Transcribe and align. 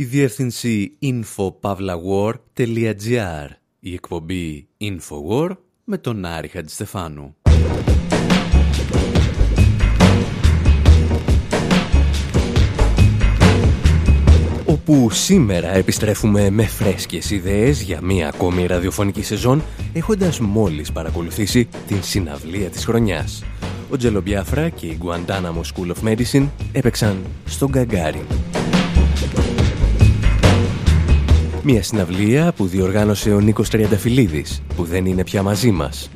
η 0.00 0.04
διεύθυνση 0.04 0.98
infopavlawar.gr, 1.02 3.48
η 3.80 3.94
εκπομπή 3.94 4.68
Infowar 4.80 5.50
με 5.84 5.98
τον 5.98 6.24
Άρη 6.24 6.48
Χατζηστεφάνου. 6.48 7.34
όπου 14.66 15.10
σήμερα 15.10 15.74
επιστρέφουμε 15.74 16.50
με 16.50 16.62
φρέσκες 16.62 17.30
ιδέες 17.30 17.82
για 17.82 18.00
μία 18.02 18.28
ακόμη 18.28 18.66
ραδιοφωνική 18.66 19.22
σεζόν 19.22 19.62
έχοντας 19.92 20.40
μόλις 20.40 20.92
παρακολουθήσει 20.92 21.68
την 21.86 22.02
συναυλία 22.02 22.68
της 22.68 22.84
χρονιάς. 22.84 23.44
Ο 23.90 23.96
Τζελομπιάφρα 23.96 24.68
και 24.68 24.86
η 24.86 24.98
Guantanamo 25.02 25.60
School 25.74 25.92
of 25.92 25.96
Medicine 26.08 26.48
έπαιξαν 26.72 27.24
στον 27.44 27.68
Γκαγκάρι. 27.68 28.26
Μια 31.62 31.82
συναυλία 31.82 32.52
που 32.52 32.66
διοργάνωσε 32.66 33.32
ο 33.32 33.40
Νίκος 33.40 33.68
Τριανταφυλλίδης, 33.68 34.62
που 34.76 34.84
δεν 34.84 35.06
είναι 35.06 35.24
πια 35.24 35.42
μαζί 35.42 35.70
μας. 35.70 36.10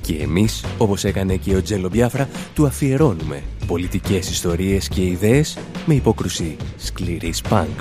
Και 0.00 0.14
εμείς, 0.14 0.64
όπως 0.78 1.04
έκανε 1.04 1.36
και 1.36 1.56
ο 1.56 1.62
Τζέλο 1.62 1.88
Μπιάφρα, 1.88 2.28
του 2.54 2.66
αφιερώνουμε 2.66 3.42
πολιτικές 3.66 4.30
ιστορίες 4.30 4.88
και 4.88 5.04
ιδέες 5.04 5.58
με 5.86 5.94
υπόκρουση 5.94 6.56
σκληρής 6.76 7.40
πανκ. 7.40 7.80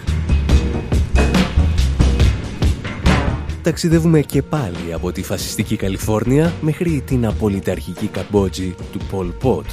Ταξιδεύουμε 3.61 4.21
και 4.21 4.41
πάλι 4.41 4.93
από 4.93 5.11
τη 5.11 5.23
φασιστική 5.23 5.75
Καλιφόρνια 5.75 6.53
μέχρι 6.61 7.03
την 7.05 7.25
απολυταρχική 7.25 8.07
Καμπότζη 8.07 8.75
του 8.91 8.99
Πολ 9.11 9.27
Πότ. 9.27 9.65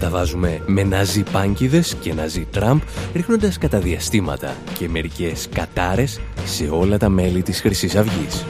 Τα 0.00 0.08
βάζουμε 0.08 0.62
με 0.66 0.82
ναζί 0.82 1.22
πάνκιδες 1.22 1.96
και 2.00 2.14
ναζί 2.14 2.46
Τραμπ, 2.50 2.80
ρίχνοντας 3.14 3.58
κατά 3.58 3.78
διαστήματα 3.78 4.56
και 4.78 4.88
μερικές 4.88 5.48
κατάρες 5.52 6.20
σε 6.44 6.68
όλα 6.70 6.98
τα 6.98 7.08
μέλη 7.08 7.42
της 7.42 7.60
χρυσής 7.60 7.96
Αυγής. 7.96 8.44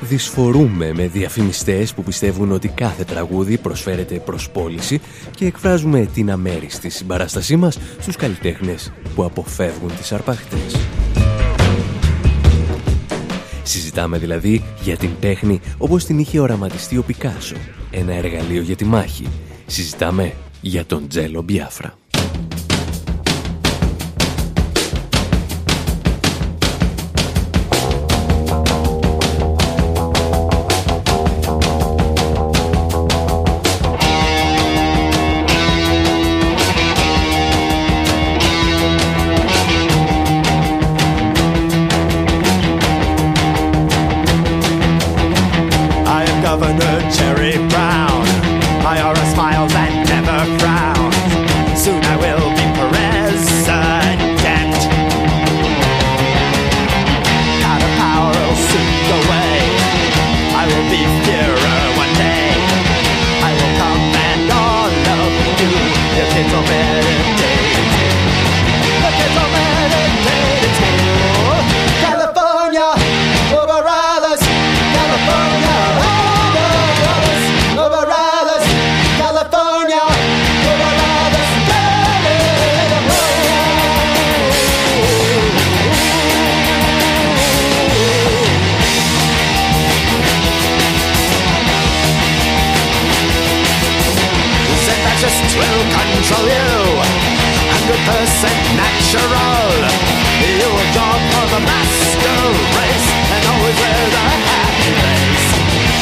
Δυσφορούμε 0.00 0.92
με 0.94 1.06
διαφημιστές 1.06 1.94
που 1.94 2.02
πιστεύουν 2.02 2.52
ότι 2.52 2.68
κάθε 2.68 3.04
τραγούδι 3.04 3.58
προσφέρεται 3.58 4.14
προς 4.14 4.50
πώληση 4.50 5.00
και 5.30 5.46
εκφράζουμε 5.46 6.08
την 6.14 6.30
αμέριστη 6.30 6.88
συμπαράστασή 6.88 7.56
μας 7.56 7.78
στους 8.00 8.16
καλλιτέχνες 8.16 8.92
που 9.14 9.24
αποφεύγουν 9.24 9.96
τις 9.96 10.12
αρπαχτές. 10.12 10.76
Συζητάμε 13.70 14.18
δηλαδή 14.18 14.62
για 14.82 14.96
την 14.96 15.10
τέχνη 15.20 15.60
όπως 15.78 16.04
την 16.04 16.18
είχε 16.18 16.40
οραματιστεί 16.40 16.96
ο 16.96 17.02
Πικάσο. 17.02 17.56
Ένα 17.90 18.12
εργαλείο 18.12 18.62
για 18.62 18.76
τη 18.76 18.84
μάχη. 18.84 19.26
Συζητάμε 19.66 20.34
για 20.60 20.86
τον 20.86 21.08
Τζέλο 21.08 21.42
Μπιάφρα. 21.42 21.99
Just 95.20 95.52
will 95.52 95.84
control 95.92 96.48
you. 96.48 96.72
100% 96.96 98.56
natural. 98.72 99.68
You 100.40 100.64
will 100.64 100.90
job 100.96 101.20
for 101.36 101.46
the 101.52 101.60
master 101.60 102.40
race 102.72 103.08
and 103.28 103.42
always 103.52 103.76
wear 103.84 104.00
the 104.16 104.26
happy 104.48 104.92
face. 104.96 105.48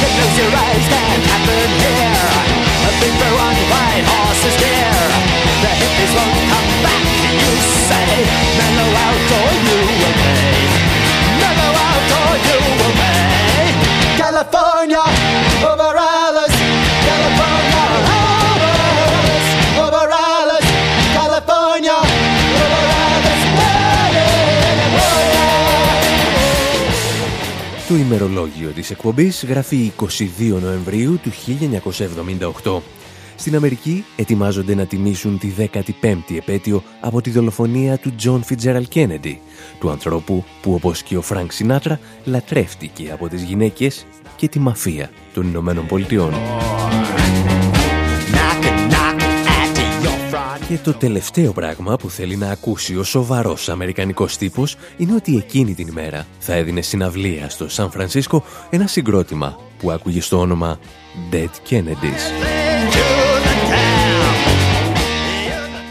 It 0.06 0.12
knows 0.14 0.34
your 0.38 0.52
eyes 0.54 0.86
can 0.86 1.18
happen 1.34 1.66
here. 1.82 2.30
A 2.86 2.90
big 3.02 3.10
blue 3.18 3.38
and 3.42 3.58
white 3.74 4.06
horse 4.06 4.42
is 4.46 4.56
here. 4.62 5.02
The 5.66 5.72
hippies 5.82 6.12
won't 6.14 6.38
come 6.54 6.70
back, 6.86 7.02
you 7.42 7.54
say. 7.90 8.22
Mellow 8.54 8.90
out 9.02 9.30
or 9.34 9.50
you 9.66 9.78
will 9.98 10.14
pay. 10.14 10.62
Mellow 11.42 11.72
out 11.74 12.06
or 12.22 12.32
you 12.46 12.58
will 12.78 12.94
pay. 13.02 13.66
California, 14.14 15.02
override. 15.66 16.27
Ημερολόγιο 28.18 28.68
της 28.70 28.90
εκπομπής 28.90 29.44
γράφει 29.44 29.92
22 30.00 30.60
Νοεμβρίου 30.62 31.18
του 31.22 31.30
1978. 32.62 32.80
Στην 33.36 33.56
Αμερική 33.56 34.04
ετοιμάζονται 34.16 34.74
να 34.74 34.86
τιμήσουν 34.86 35.38
τη 35.38 35.52
15η 35.58 36.36
επέτειο 36.36 36.82
από 37.00 37.20
τη 37.20 37.30
δολοφονία 37.30 37.98
του 37.98 38.14
Τζον 38.14 38.42
Φιτζέραλ 38.42 38.88
Κένεντι, 38.88 39.40
του 39.80 39.90
ανθρώπου 39.90 40.44
που 40.62 40.74
όπως 40.74 41.02
και 41.02 41.16
ο 41.16 41.22
Φρανκ 41.22 41.52
Σινάτρα 41.52 42.00
λατρεύτηκε 42.24 43.10
από 43.12 43.28
τις 43.28 43.42
γυναίκες 43.42 44.06
και 44.36 44.48
τη 44.48 44.58
μαφία 44.58 45.10
των 45.34 45.46
Ηνωμένων 45.46 45.86
Πολιτειών. 45.86 46.32
Και 50.68 50.78
το 50.78 50.92
τελευταίο 50.92 51.52
πράγμα 51.52 51.96
που 51.96 52.10
θέλει 52.10 52.36
να 52.36 52.50
ακούσει 52.50 52.96
ο 52.96 53.02
σοβαρός 53.02 53.68
αμερικανικός 53.68 54.36
τύπος 54.36 54.76
είναι 54.96 55.14
ότι 55.14 55.36
εκείνη 55.36 55.74
την 55.74 55.86
ημέρα 55.86 56.26
θα 56.38 56.54
έδινε 56.54 56.80
συναυλία 56.80 57.48
στο 57.48 57.68
Σαν 57.68 57.90
Φρανσίσκο 57.90 58.44
ένα 58.70 58.86
συγκρότημα 58.86 59.58
που 59.78 59.90
άκουγε 59.90 60.20
στο 60.20 60.38
όνομα 60.38 60.78
Dead 61.32 61.70
Kennedys. 61.70 62.22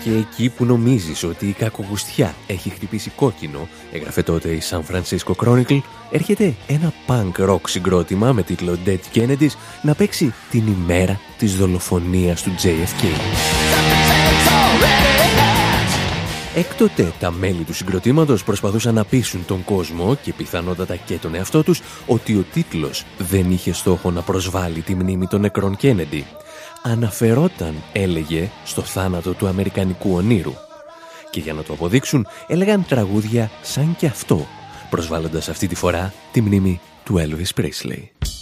Και 0.03 0.09
εκεί 0.09 0.49
που 0.49 0.65
νομίζεις 0.65 1.23
ότι 1.23 1.47
η 1.47 1.51
κακογουστιά 1.51 2.35
έχει 2.47 2.69
χτυπήσει 2.69 3.09
κόκκινο, 3.09 3.67
έγραφε 3.91 4.23
τότε 4.23 4.49
η 4.49 4.61
San 4.69 4.81
Francisco 4.91 5.31
Chronicle, 5.45 5.79
έρχεται 6.11 6.55
ένα 6.67 6.93
punk 7.07 7.49
rock 7.49 7.61
συγκρότημα 7.67 8.31
με 8.31 8.43
τίτλο 8.43 8.77
Dead 8.85 9.17
Kennedys 9.17 9.55
να 9.81 9.95
παίξει 9.95 10.33
την 10.51 10.63
ημέρα 10.67 11.19
της 11.37 11.55
δολοφονίας 11.55 12.41
του 12.43 12.51
JFK. 12.63 13.66
Έκτοτε 16.57 17.13
τα 17.19 17.31
μέλη 17.31 17.63
του 17.63 17.73
συγκροτήματος 17.73 18.43
προσπαθούσαν 18.43 18.93
να 18.93 19.05
πείσουν 19.05 19.45
τον 19.45 19.63
κόσμο 19.63 20.15
και 20.15 20.33
πιθανότατα 20.33 20.95
και 20.95 21.17
τον 21.17 21.35
εαυτό 21.35 21.63
τους 21.63 21.81
ότι 22.07 22.35
ο 22.35 22.45
τίτλος 22.53 23.05
δεν 23.17 23.51
είχε 23.51 23.73
στόχο 23.73 24.11
να 24.11 24.21
προσβάλλει 24.21 24.81
τη 24.81 24.95
μνήμη 24.95 25.27
των 25.27 25.41
νεκρών 25.41 25.75
Κένεντι. 25.75 26.25
Αναφερόταν, 26.83 27.73
έλεγε, 27.93 28.49
στο 28.65 28.81
θάνατο 28.81 29.33
του 29.33 29.47
Αμερικανικού 29.47 30.13
ονείρου. 30.13 30.53
Και 31.29 31.39
για 31.39 31.53
να 31.53 31.63
το 31.63 31.73
αποδείξουν 31.73 32.27
έλεγαν 32.47 32.85
τραγούδια 32.87 33.51
σαν 33.61 33.95
και 33.97 34.05
αυτό, 34.05 34.47
προσβάλλοντας 34.89 35.49
αυτή 35.49 35.67
τη 35.67 35.75
φορά 35.75 36.13
τη 36.31 36.41
μνήμη 36.41 36.79
του 37.03 37.15
Elvis 37.17 37.61
Presley. 37.61 38.36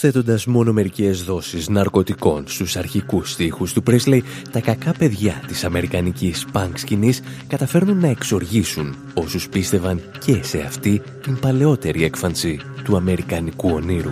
Προσθέτοντας 0.00 0.46
μόνο 0.46 0.72
μερικές 0.72 1.22
δόσεις 1.22 1.68
ναρκωτικών 1.68 2.44
στους 2.46 2.76
αρχικούς 2.76 3.30
στίχους 3.30 3.72
του 3.72 3.82
Πρέσλεϊ, 3.82 4.24
τα 4.50 4.60
κακά 4.60 4.92
παιδιά 4.98 5.42
της 5.46 5.64
αμερικανικής 5.64 6.46
punk 6.52 6.70
σκηνής 6.74 7.20
καταφέρνουν 7.46 7.98
να 7.98 8.08
εξοργήσουν 8.08 8.96
όσους 9.14 9.48
πίστευαν 9.48 10.00
και 10.24 10.42
σε 10.42 10.58
αυτή 10.60 11.02
την 11.22 11.38
παλαιότερη 11.38 12.04
έκφανση 12.04 12.60
του 12.84 12.96
αμερικανικού 12.96 13.70
ονείρου. 13.72 14.10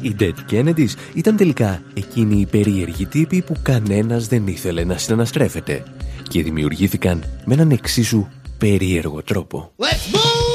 Οι 0.00 0.16
Dead 0.20 0.52
Kennedys 0.52 0.94
ήταν 1.14 1.36
τελικά 1.36 1.82
εκείνοι 1.94 2.40
οι 2.40 2.46
περίεργοι 2.46 3.06
τύποι 3.06 3.42
που 3.42 3.56
κανένας 3.62 4.26
δεν 4.26 4.46
ήθελε 4.46 4.84
να 4.84 4.98
συναναστρέφεται 4.98 5.82
και 6.28 6.42
δημιουργήθηκαν 6.42 7.24
με 7.44 7.54
έναν 7.54 7.70
εξίσου 7.70 8.26
περίεργο 8.58 9.22
τρόπο. 9.22 9.72
Let's 9.76 10.14
move 10.14 10.49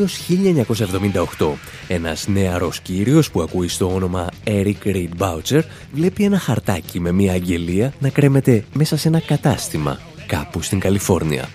Ιούνιος 0.00 0.18
1978. 1.38 1.52
Ένας 1.88 2.28
νεαρός 2.28 2.80
κύριος 2.80 3.30
που 3.30 3.42
ακούει 3.42 3.68
στο 3.68 3.94
όνομα 3.94 4.26
Eric 4.44 4.74
Reed 4.84 5.08
Boucher 5.18 5.62
βλέπει 5.92 6.24
ένα 6.24 6.38
χαρτάκι 6.38 7.00
με 7.00 7.12
μια 7.12 7.32
αγγελία 7.32 7.92
να 7.98 8.08
κρέμεται 8.08 8.64
μέσα 8.72 8.96
σε 8.96 9.08
ένα 9.08 9.20
κατάστημα 9.20 10.00
κάπου 10.26 10.62
στην 10.62 10.78
Καλιφόρνια. 10.78 11.48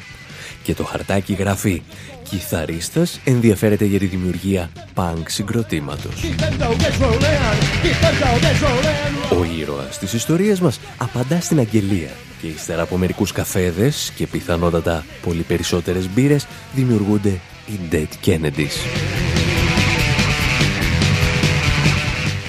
Και 0.64 0.74
το 0.74 0.84
χαρτάκι 0.84 1.34
γράφει 1.34 1.82
«Κιθαρίστας 2.30 3.20
ενδιαφέρεται 3.24 3.86
για 3.86 4.00
τη 4.00 4.06
δημιουργία 4.06 4.70
punk 4.96 5.24
συγκροτήματος». 5.28 6.14
Keep 6.16 6.42
them 6.42 6.64
doggers 6.64 7.02
rolling, 7.02 7.58
keep 7.84 8.00
them 8.04 8.16
doggers 8.24 8.62
rolling. 8.66 9.40
Ο 9.40 9.60
ήρωας 9.60 10.00
της 10.00 10.14
ιστορίας 10.14 10.60
μας 10.62 10.80
απαντά 10.98 11.42
στην 11.42 11.60
αγγελία 11.60 12.10
και 12.42 12.48
ύστερα 12.48 12.82
από 12.82 12.98
μερικούς 12.98 13.32
καφέδες 13.32 14.12
και 14.16 14.28
πιθανότατα 14.28 15.06
πολύ 15.22 15.42
περισσότερες 15.42 16.10
μπύρες 16.10 16.48
δημιουργούνται 16.74 17.40
οι 17.66 17.80
Dead 17.92 18.28
Kennedys. 18.28 19.35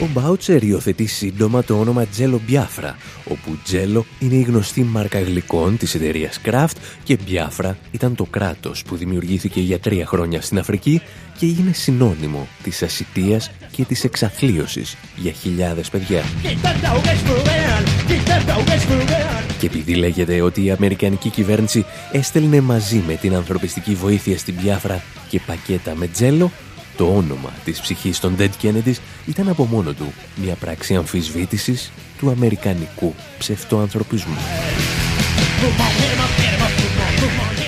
Ο 0.00 0.08
Μπάουτσερ 0.12 0.62
υιοθετεί 0.62 1.06
σύντομα 1.06 1.64
το 1.64 1.78
όνομα 1.78 2.06
Τζέλο 2.06 2.40
Μπιάφρα, 2.46 2.96
όπου 3.24 3.58
Τζέλο 3.64 4.06
είναι 4.18 4.34
η 4.34 4.42
γνωστή 4.42 4.82
μάρκα 4.82 5.20
γλυκών 5.20 5.76
της 5.76 5.94
εταιρείας 5.94 6.40
Kraft 6.44 6.76
και 7.02 7.18
Μπιάφρα 7.24 7.78
ήταν 7.90 8.14
το 8.14 8.24
κράτος 8.24 8.82
που 8.82 8.96
δημιουργήθηκε 8.96 9.60
για 9.60 9.78
τρία 9.78 10.06
χρόνια 10.06 10.42
στην 10.42 10.58
Αφρική 10.58 11.02
και 11.38 11.46
έγινε 11.46 11.72
συνώνυμο 11.72 12.48
της 12.62 12.82
ασυτείας 12.82 13.50
και 13.70 13.84
της 13.84 14.04
εξαθλίωσης 14.04 14.96
για 15.16 15.32
χιλιάδες 15.32 15.90
παιδιά. 15.90 16.22
Keep 16.42 16.46
them 16.46 16.76
doggers 16.84 17.22
rolling, 17.28 17.84
keep 18.08 18.28
them 18.28 18.50
doggers 18.50 18.90
rolling. 18.90 19.36
Και 19.58 19.66
επειδή 19.66 19.94
λέγεται 19.94 20.40
ότι 20.40 20.64
η 20.64 20.70
Αμερικανική 20.70 21.28
κυβέρνηση 21.28 21.84
έστελνε 22.12 22.60
μαζί 22.60 23.02
με 23.06 23.14
την 23.14 23.34
ανθρωπιστική 23.34 23.94
βοήθεια 23.94 24.38
στην 24.38 24.54
Πιάφρα 24.56 25.02
και 25.28 25.40
πακέτα 25.46 25.94
με 25.94 26.06
τζέλο, 26.06 26.50
το 26.96 27.04
όνομα 27.04 27.52
της 27.64 27.80
ψυχής 27.80 28.20
των 28.20 28.36
Dead 28.38 28.50
Kennedys 28.62 28.96
ήταν 29.26 29.48
από 29.48 29.64
μόνο 29.64 29.92
του 29.92 30.12
μια 30.36 30.54
πράξη 30.54 30.94
αμφισβήτησης 30.94 31.90
του 32.18 32.30
αμερικανικού 32.30 33.14
ψευτοανθρωπισμού. 33.38 34.36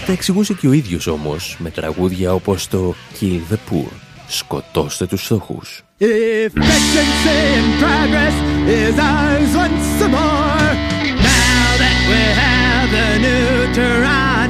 Τα 0.07 0.13
εξηγούσε 0.13 0.55
και 0.55 0.69
ο 0.69 0.73
ίδιος 0.73 1.07
όμως 1.07 1.57
με 1.59 1.71
τραγούδια 1.71 2.35
όπως 2.35 2.69
το 2.69 2.95
Kill 3.21 3.41
the 3.53 3.55
Poor, 3.55 3.93
σκοτώστε 4.29 5.07
τους 5.07 5.23
φτωχούς. 5.23 5.83
If 6.01 6.53
efficiency 6.55 7.39
and 7.59 7.71
progress 7.83 8.37
is 8.81 8.97
ours 9.13 9.53
once 9.65 10.01
more, 10.17 10.71
now 11.29 11.67
that 11.83 11.99
we 12.11 12.23
have 12.43 12.89
the 12.97 13.09
neutron 13.25 14.48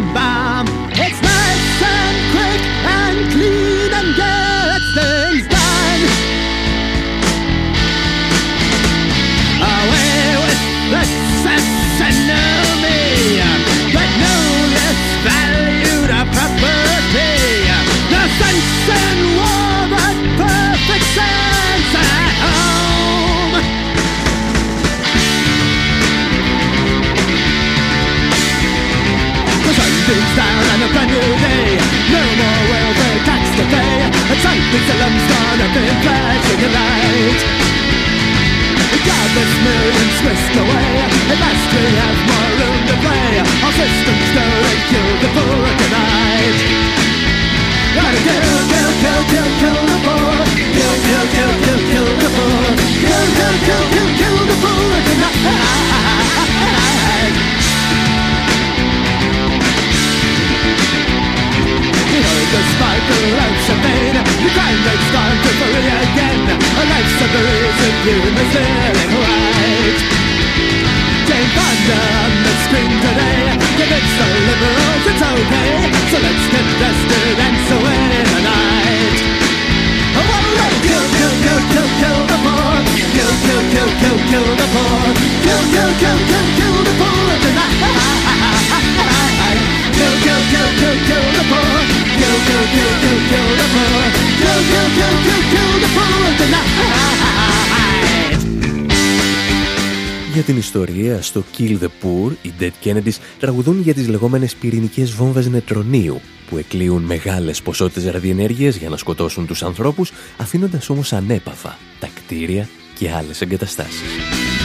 για 100.35 100.43
την 100.47 100.57
ιστορία 100.57 101.23
στο 101.23 101.45
Kill 101.59 101.79
the 101.79 101.87
Poor, 102.03 102.33
οι 102.43 102.53
Dead 102.61 102.71
Kennedys 102.85 103.17
τραγουδούν 103.39 103.81
για 103.81 103.95
τις 103.95 104.09
λεγόμενες 104.09 104.55
πυρηνικές 104.55 105.13
βόμβες 105.13 105.49
νετρονίου, 105.49 106.21
που 106.51 106.57
εκλείουν 106.57 107.03
μεγάλες 107.03 107.63
ποσότητες 107.63 108.11
ραδιενέργειας 108.11 108.77
για 108.77 108.89
να 108.89 108.97
σκοτώσουν 108.97 109.47
τους 109.47 109.63
ανθρώπους, 109.63 110.13
αφήνοντας 110.37 110.91
όμως 110.91 111.13
ανέπαφα 111.13 111.79
τα 112.01 112.09
κτίρια 112.15 112.69
και 112.99 113.11
άλλες 113.11 113.41
εγκαταστάσεις. 113.41 114.58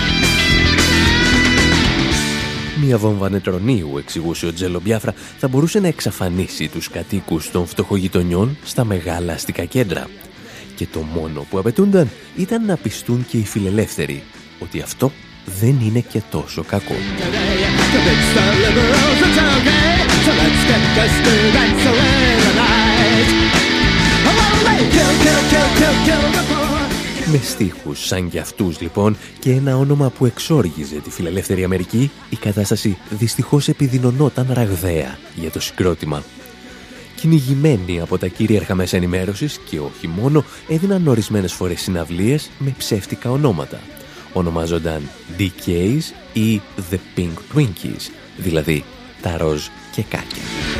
Μια 2.85 2.97
βόμβα 2.97 3.29
νετρονίου, 3.29 3.97
εξηγούσε 3.97 4.45
ο 4.45 4.53
Τζέλο 4.53 4.79
Μπιάφρα, 4.83 5.13
θα 5.37 5.47
μπορούσε 5.47 5.79
να 5.79 5.87
εξαφανίσει 5.87 6.67
τους 6.67 6.89
κατοίκους 6.89 7.51
των 7.51 7.67
φτωχογειτονιών 7.67 8.57
στα 8.63 8.83
μεγάλα 8.85 9.33
αστικά 9.33 9.65
κέντρα. 9.65 10.07
Και 10.75 10.87
το 10.93 10.99
μόνο 10.99 11.45
που 11.49 11.57
απαιτούνταν 11.57 12.09
ήταν 12.35 12.65
να 12.65 12.75
πιστούν 12.75 13.25
και 13.29 13.37
οι 13.37 13.45
φιλελεύθεροι 13.45 14.23
ότι 14.59 14.81
αυτό 14.81 15.11
δεν 15.59 15.79
είναι 15.81 15.99
και 15.99 16.21
τόσο 16.31 16.63
κακό. 16.63 16.95
Με 27.31 27.37
στίχους 27.37 28.05
σαν 28.05 28.29
κι 28.29 28.39
αυτούς 28.39 28.81
λοιπόν 28.81 29.17
και 29.39 29.51
ένα 29.51 29.77
όνομα 29.77 30.09
που 30.09 30.25
εξόργιζε 30.25 30.95
τη 30.95 31.09
φιλελεύθερη 31.09 31.63
Αμερική, 31.63 32.11
η 32.29 32.35
κατάσταση 32.35 32.97
δυστυχώς 33.09 33.67
επιδεινωνόταν 33.67 34.47
ραγδαία 34.51 35.17
για 35.35 35.51
το 35.51 35.59
συγκρότημα. 35.59 36.23
Κυνηγημένοι 37.15 38.01
από 38.01 38.17
τα 38.17 38.27
κυρίαρχα 38.27 38.75
μέσα 38.75 38.97
ενημέρωσης 38.97 39.59
και 39.69 39.79
όχι 39.79 40.07
μόνο, 40.07 40.43
έδιναν 40.67 41.07
ορισμένες 41.07 41.53
φορές 41.53 41.81
συναυλίες 41.81 42.49
με 42.57 42.75
ψεύτικα 42.77 43.31
ονόματα. 43.31 43.79
Ονομάζονταν 44.33 45.09
DKs 45.37 46.01
ή 46.33 46.61
The 46.91 46.97
Pink 47.17 47.55
Twinkies, 47.55 48.09
δηλαδή 48.37 48.83
τα 49.21 49.37
ροζ 49.37 49.67
και 49.95 50.03
κάκια. 50.09 50.72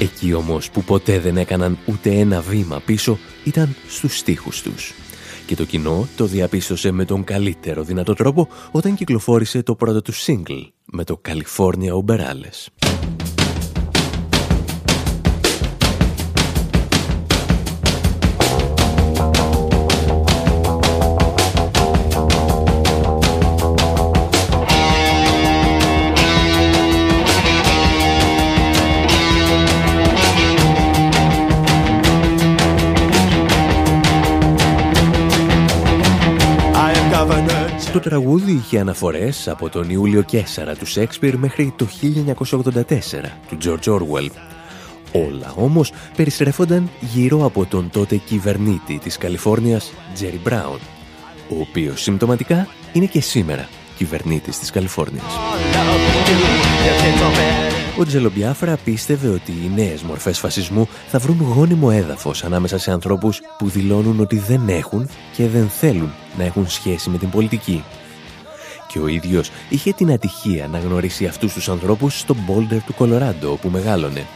Εκεί 0.00 0.32
όμως 0.32 0.70
που 0.70 0.82
ποτέ 0.82 1.18
δεν 1.18 1.36
έκαναν 1.36 1.78
ούτε 1.86 2.10
ένα 2.10 2.40
βήμα 2.40 2.80
πίσω 2.84 3.18
ήταν 3.44 3.76
στους 3.88 4.18
στίχους 4.18 4.62
τους. 4.62 4.94
Και 5.46 5.54
το 5.54 5.64
κοινό 5.64 6.08
το 6.16 6.24
διαπίστωσε 6.24 6.90
με 6.90 7.04
τον 7.04 7.24
καλύτερο 7.24 7.82
δυνατό 7.82 8.14
τρόπο 8.14 8.48
όταν 8.70 8.94
κυκλοφόρησε 8.94 9.62
το 9.62 9.74
πρώτο 9.74 10.02
του 10.02 10.14
single 10.14 10.68
με 10.84 11.04
το 11.04 11.20
California 11.28 12.04
Uberales. 12.04 12.79
Το 37.92 38.00
τραγούδι 38.00 38.52
είχε 38.52 38.78
αναφορές 38.78 39.48
από 39.48 39.68
τον 39.68 39.90
Ιούλιο 39.90 40.22
Κέσσαρα 40.22 40.74
του 40.74 40.86
Σέξπιρ 40.86 41.38
μέχρι 41.38 41.74
το 41.76 41.86
1984 42.02 42.82
του 43.48 43.58
George 43.64 43.94
Orwell. 43.94 44.30
Όλα 45.12 45.52
όμως 45.56 45.92
περιστρέφονταν 46.16 46.90
γύρω 47.00 47.44
από 47.44 47.64
τον 47.64 47.90
τότε 47.90 48.16
κυβερνήτη 48.16 48.98
της 48.98 49.18
Καλιφόρνιας, 49.18 49.92
Τζέρι 50.14 50.40
Μπράουν, 50.42 50.78
ο 51.48 51.60
οποίος 51.60 52.02
συμπτωματικά 52.02 52.68
είναι 52.92 53.06
και 53.06 53.20
σήμερα 53.20 53.68
κυβερνήτης 53.96 54.58
της 54.58 54.70
Καλιφόρνιας. 54.70 55.32
Ο 57.98 58.04
Τζελομπιάφρα 58.04 58.78
πίστευε 58.84 59.28
ότι 59.28 59.52
οι 59.52 59.70
νέες 59.74 60.02
μορφές 60.02 60.38
φασισμού 60.38 60.88
θα 61.08 61.18
βρουν 61.18 61.40
γόνιμο 61.40 61.88
έδαφος 61.92 62.44
ανάμεσα 62.44 62.78
σε 62.78 62.90
ανθρώπους 62.90 63.40
που 63.58 63.68
δηλώνουν 63.68 64.20
ότι 64.20 64.38
δεν 64.38 64.68
έχουν 64.68 65.08
και 65.36 65.48
δεν 65.48 65.68
θέλουν 65.68 66.12
να 66.38 66.44
έχουν 66.44 66.68
σχέση 66.68 67.10
με 67.10 67.18
την 67.18 67.30
πολιτική. 67.30 67.84
Και 68.88 68.98
ο 68.98 69.06
ίδιος 69.06 69.50
είχε 69.68 69.92
την 69.92 70.12
ατυχία 70.12 70.68
να 70.68 70.78
γνωρίσει 70.78 71.26
αυτούς 71.26 71.52
τους 71.52 71.68
ανθρώπους 71.68 72.18
στο 72.18 72.36
Μπόλτερ 72.46 72.82
του 72.82 72.94
Κολοράντο 72.94 73.52
όπου 73.52 73.68
μεγάλωνε. 73.68 74.26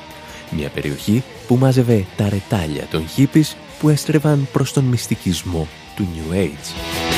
Μια 0.51 0.69
περιοχή 0.69 1.23
που 1.47 1.57
μάζευε 1.57 2.05
τα 2.17 2.29
ρετάλια 2.29 2.87
των 2.91 3.09
χίπης 3.09 3.57
που 3.79 3.89
έστρεβαν 3.89 4.49
προς 4.53 4.73
τον 4.73 4.85
μυστικισμό 4.85 5.69
του 5.97 6.09
New 6.15 6.35
Age. 6.35 7.14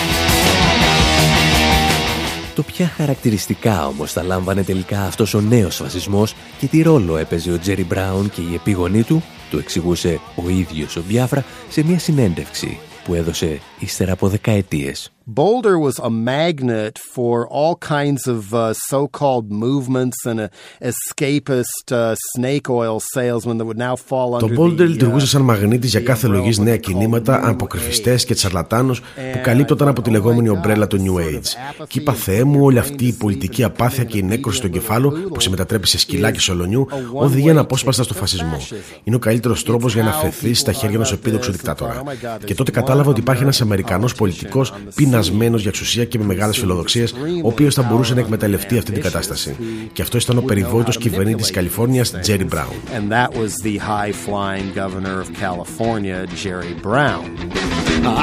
Το 2.56 2.62
ποια 2.62 2.86
χαρακτηριστικά 2.86 3.86
όμως 3.86 4.12
θα 4.12 4.22
λάμβανε 4.22 4.62
τελικά 4.62 5.02
αυτός 5.02 5.34
ο 5.34 5.40
νέος 5.40 5.76
φασισμός 5.76 6.34
και 6.58 6.66
τι 6.66 6.82
ρόλο 6.82 7.16
έπαιζε 7.16 7.52
ο 7.52 7.58
Τζέρι 7.58 7.84
Μπράουν 7.84 8.30
και 8.30 8.40
η 8.40 8.54
επίγονή 8.54 9.02
του, 9.02 9.22
του 9.50 9.58
εξηγούσε 9.58 10.20
ο 10.44 10.48
ίδιος 10.48 10.96
ο 10.96 11.02
Μπιάφρα 11.06 11.44
σε 11.68 11.84
μια 11.84 11.98
συνέντευξη 11.98 12.78
που 13.04 13.14
έδωσε 13.14 13.60
ύστερα 13.78 14.12
από 14.12 14.28
δεκαετίες. 14.28 15.15
Boulder 15.28 15.76
was 15.76 15.98
a 15.98 16.08
magnet 16.08 17.00
for 17.00 17.48
all 17.48 17.74
kinds 17.74 18.28
of 18.28 18.54
uh, 18.54 18.72
so-called 18.72 19.50
movements 19.50 20.24
and 20.24 20.38
a 20.38 20.50
escapist 20.80 21.90
uh, 21.90 22.14
snake 22.34 22.70
oil 22.70 23.00
salesman 23.00 23.58
that 23.58 23.64
would 23.64 23.76
now 23.76 23.96
fall 23.96 24.34
under 24.36 24.54
Το 24.54 24.62
Boulder 24.62 24.82
the, 24.82 24.88
λειτουργούσε 24.88 25.26
σαν 25.26 25.42
μαγνήτης 25.42 25.90
για 25.90 26.00
κάθε 26.00 26.26
λογής 26.26 26.58
νέα 26.58 26.76
κινήματα, 26.76 27.48
αποκρυφιστές 27.48 28.24
και 28.24 28.34
τσαρλατάνους 28.34 29.00
που 29.00 29.40
καλύπτονταν 29.42 29.88
από 29.88 30.02
τη 30.02 30.10
λεγόμενη 30.10 30.48
ομπρέλα 30.48 30.86
του 30.86 30.98
New 31.04 31.20
Age. 31.20 31.84
Και 31.86 31.98
είπα 31.98 32.12
Θεέ 32.12 32.44
μου, 32.44 32.64
όλη 32.64 32.78
αυτή 32.78 33.06
η 33.06 33.12
πολιτική 33.12 33.64
απάθεια 33.64 34.04
και 34.04 34.18
η 34.18 34.22
νέκρωση 34.22 34.56
στον 34.56 34.70
κεφάλου 34.70 35.30
που 35.32 35.40
σε 35.40 35.50
μετατρέπει 35.50 35.86
σε 35.86 35.98
σκυλάκι 35.98 36.40
σολονιού 36.40 36.88
οδηγεί 37.12 37.50
αναπόσπαστα 37.50 38.02
στο 38.02 38.14
φασισμό. 38.14 38.56
Είναι 39.04 39.16
ο 39.16 39.18
καλύτερος 39.18 39.64
τρόπος 39.64 39.94
για 39.94 40.02
να 40.02 40.12
φεθεί 40.12 40.54
στα 40.54 40.72
χέρια 40.72 40.94
ενός 40.94 41.12
επίδοξου 41.12 41.52
δικτάτορα. 41.52 42.02
Και 42.44 42.54
τότε 42.54 42.70
κατάλαβα 42.70 43.10
ότι 43.10 43.20
υπάρχει 43.20 43.42
ένας 43.42 43.60
Αμερικανός 43.60 44.14
πολιτικός 44.14 44.72
πεινασμένο 45.20 45.56
για 45.56 45.68
εξουσία 45.68 46.04
και 46.04 46.18
με 46.18 46.24
μεγάλες 46.24 46.58
φιλοδοξίες, 46.58 47.12
ο 47.42 47.48
οποίος 47.48 47.74
θα 47.74 47.82
μπορούσε 47.82 48.14
να 48.14 48.20
εκμεταλλευτεί 48.20 48.78
αυτή 48.78 48.92
την 48.92 49.02
κατάσταση. 49.02 49.56
Και 49.92 50.02
αυτό 50.02 50.18
ήταν 50.18 50.38
ο 50.38 50.40
περιβόητος 50.40 50.98
κυβερνήτης 50.98 51.46
της 51.46 51.54
Καλιφόρνιας, 51.54 52.14
Τζέρι 52.20 52.44
Μπράουν. 52.44 52.74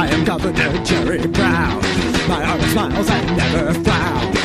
I 0.03 0.07
am 0.15 0.21
Governor 0.31 0.71
Jerry 0.89 1.21
Brown. 1.37 1.79
My 2.31 2.41
heart 2.47 2.61
smiles 2.73 3.09
and 3.15 3.25
never 3.39 3.65
frowns. 3.85 4.42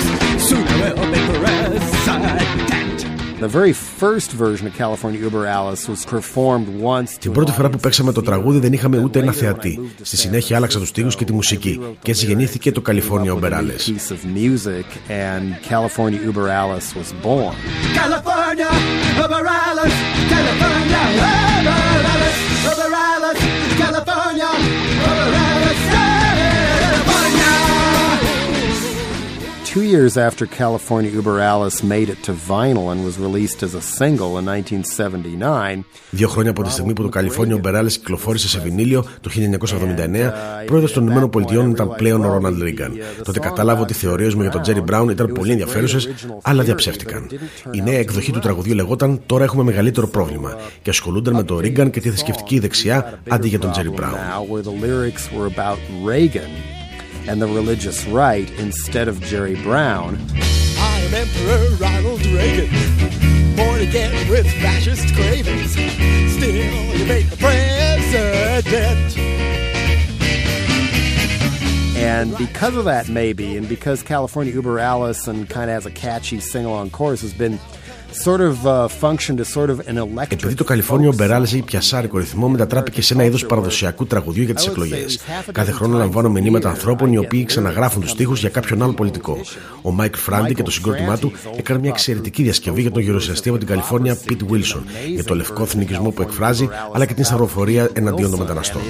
Την 7.20 7.32
πρώτη 7.32 7.52
φορά 7.52 7.70
που 7.70 7.78
παίξαμε 7.78 8.12
το 8.12 8.22
τραγούδι 8.22 8.58
δεν 8.58 8.72
είχαμε 8.72 8.98
ούτε 8.98 9.18
ένα 9.18 9.32
θεατή. 9.32 9.80
Στη 10.02 10.16
συνέχεια 10.16 10.56
άλλαξα 10.56 10.78
τους 10.78 10.88
στίχους 10.88 11.16
και 11.16 11.24
τη 11.24 11.32
μουσική 11.32 11.80
και 12.02 12.10
έτσι 12.10 12.26
γεννήθηκε 12.26 12.72
το 12.72 12.82
California 12.86 13.38
Uberales. 13.38 13.80
California 15.70 16.20
Uberales 16.30 16.86
was 16.98 17.10
born. 17.24 17.54
California 17.98 18.70
Uberales, 19.24 19.94
California 20.32 21.02
Uberales, 21.16 21.87
two 29.72 29.84
years 29.94 30.16
after 30.28 30.44
California 30.46 31.10
Uber 31.18 31.38
Alice 31.52 31.78
made 31.94 32.08
it 32.14 32.20
to 32.26 32.32
vinyl 32.32 32.86
and 32.92 32.98
was 33.08 33.16
released 33.26 33.62
as 33.66 33.74
a 33.74 33.82
single 33.98 34.38
in 34.38 34.44
1979. 34.46 35.84
Δύο 36.10 36.28
χρόνια 36.28 36.50
από 36.50 36.62
τη 36.62 36.70
στιγμή 36.70 36.92
που 36.92 37.08
το 37.08 37.10
California 37.14 37.62
Uber 37.62 37.80
Alice 37.80 37.92
κυκλοφόρησε 37.92 38.48
σε 38.48 38.58
βινίλιο 38.58 39.04
το 39.20 39.30
1979, 39.30 40.32
πρόεδρος 40.66 40.92
των 40.92 41.02
Ηνωμένων 41.02 41.30
Πολιτειών 41.30 41.70
ήταν 41.70 41.94
πλέον 41.96 42.24
ο 42.24 42.32
Ρόναλντ 42.32 42.62
Ρίγκαν. 42.62 42.92
Τότε 43.24 43.38
κατάλαβα 43.38 43.80
ότι 43.80 43.92
οι 43.92 43.96
θεωρίες 43.96 44.34
μου 44.34 44.40
για 44.40 44.50
τον 44.50 44.62
Τζέρι 44.62 44.80
Μπράουν 44.80 45.08
ήταν 45.08 45.32
πολύ 45.32 45.50
ενδιαφέρουσες, 45.50 46.08
αλλά 46.42 46.62
διαψεύτηκαν. 46.62 47.26
Η 47.70 47.82
νέα 47.82 47.98
εκδοχή 47.98 48.32
του 48.32 48.38
τραγουδιού 48.38 48.74
λεγόταν 48.74 49.20
Τώρα 49.26 49.44
έχουμε 49.44 49.62
μεγαλύτερο 49.62 50.08
πρόβλημα 50.08 50.56
και 50.82 50.90
ασχολούνταν 50.90 51.34
με 51.34 51.42
τον 51.42 51.58
Ρίγκαν 51.58 51.90
και 51.90 52.00
τη 52.00 52.08
θρησκευτική 52.08 52.58
δεξιά 52.58 53.20
αντί 53.28 53.48
για 53.48 53.58
τον 53.58 53.70
Τζέρι 53.70 53.90
Μπράουν. 53.90 54.18
And 57.28 57.42
the 57.42 57.46
religious 57.46 58.06
right 58.06 58.50
instead 58.52 59.06
of 59.06 59.20
Jerry 59.20 59.54
Brown. 59.62 60.18
I 60.78 61.00
am 61.00 61.14
Emperor 61.14 61.76
Ronald 61.76 62.24
Reagan, 62.24 62.70
born 63.54 63.80
again 63.82 64.30
with 64.30 64.50
fascist 64.54 65.14
cravings. 65.14 65.72
Still, 65.72 66.54
you 66.96 67.04
make 67.04 67.28
the 67.28 67.36
president. 67.36 69.18
And 71.98 72.34
because 72.38 72.76
of 72.76 72.86
that, 72.86 73.10
maybe, 73.10 73.58
and 73.58 73.68
because 73.68 74.02
California 74.02 74.54
Uber 74.54 74.78
Alice 74.78 75.28
and 75.28 75.50
kind 75.50 75.68
of 75.68 75.74
has 75.74 75.84
a 75.84 75.90
catchy 75.90 76.40
sing 76.40 76.64
along 76.64 76.90
chorus, 76.90 77.20
has 77.20 77.34
been 77.34 77.58
sort 78.12 78.40
of 78.40 78.66
uh, 78.66 78.88
functioned 78.88 79.40
as 79.40 79.48
sort 79.48 79.70
of 79.70 79.78
an 79.88 79.96
electric. 79.96 80.32
Επειδή 80.32 80.54
το 80.54 80.64
Καλιφόρνιο 80.64 81.12
μπεράλεζε 81.14 81.56
ή 81.56 81.62
πιασάρικο 81.62 82.18
ρυθμό, 82.18 82.48
μετατράπηκε 82.48 83.02
σε 83.02 83.14
ένα 83.14 83.24
είδος 83.24 83.46
παραδοσιακού 83.46 84.06
τραγουδιού 84.06 84.42
για 84.42 84.54
τις 84.54 84.66
εκλογές. 84.66 85.20
Κάθε 85.52 85.72
χρόνο 85.72 85.98
λαμβάνω 85.98 86.28
μηνύματα 86.28 86.68
ανθρώπων 86.68 87.12
οι 87.12 87.18
οποίοι 87.18 87.44
ξαναγράφουν 87.44 88.02
τους 88.02 88.14
τοίχου 88.14 88.34
για 88.34 88.48
κάποιον 88.48 88.82
άλλο 88.82 88.92
πολιτικό. 88.92 89.38
Ο 89.82 89.90
Μάικλ 89.90 90.16
Φράντι 90.16 90.54
και 90.54 90.62
το 90.62 90.70
συγκρότημά 90.70 91.18
του 91.18 91.32
έκαναν 91.56 91.80
μια 91.80 91.90
εξαιρετική 91.90 92.42
διασκευή 92.42 92.80
για 92.80 92.90
τον 92.90 93.02
γερουσιαστή 93.02 93.48
από 93.48 93.58
την 93.58 93.66
Καλιφόρνια, 93.66 94.16
Πιτ 94.24 94.40
Βίλσον, 94.48 94.84
για 95.14 95.24
το 95.24 95.34
λευκό 95.34 95.62
εθνικισμό 95.62 96.10
που 96.10 96.22
εκφράζει, 96.22 96.68
αλλά 96.92 97.06
και 97.06 97.14
την 97.14 97.24
σταυροφορία 97.24 97.90
εναντίον 97.92 98.30
των 98.30 98.38
μεταναστών. 98.38 98.82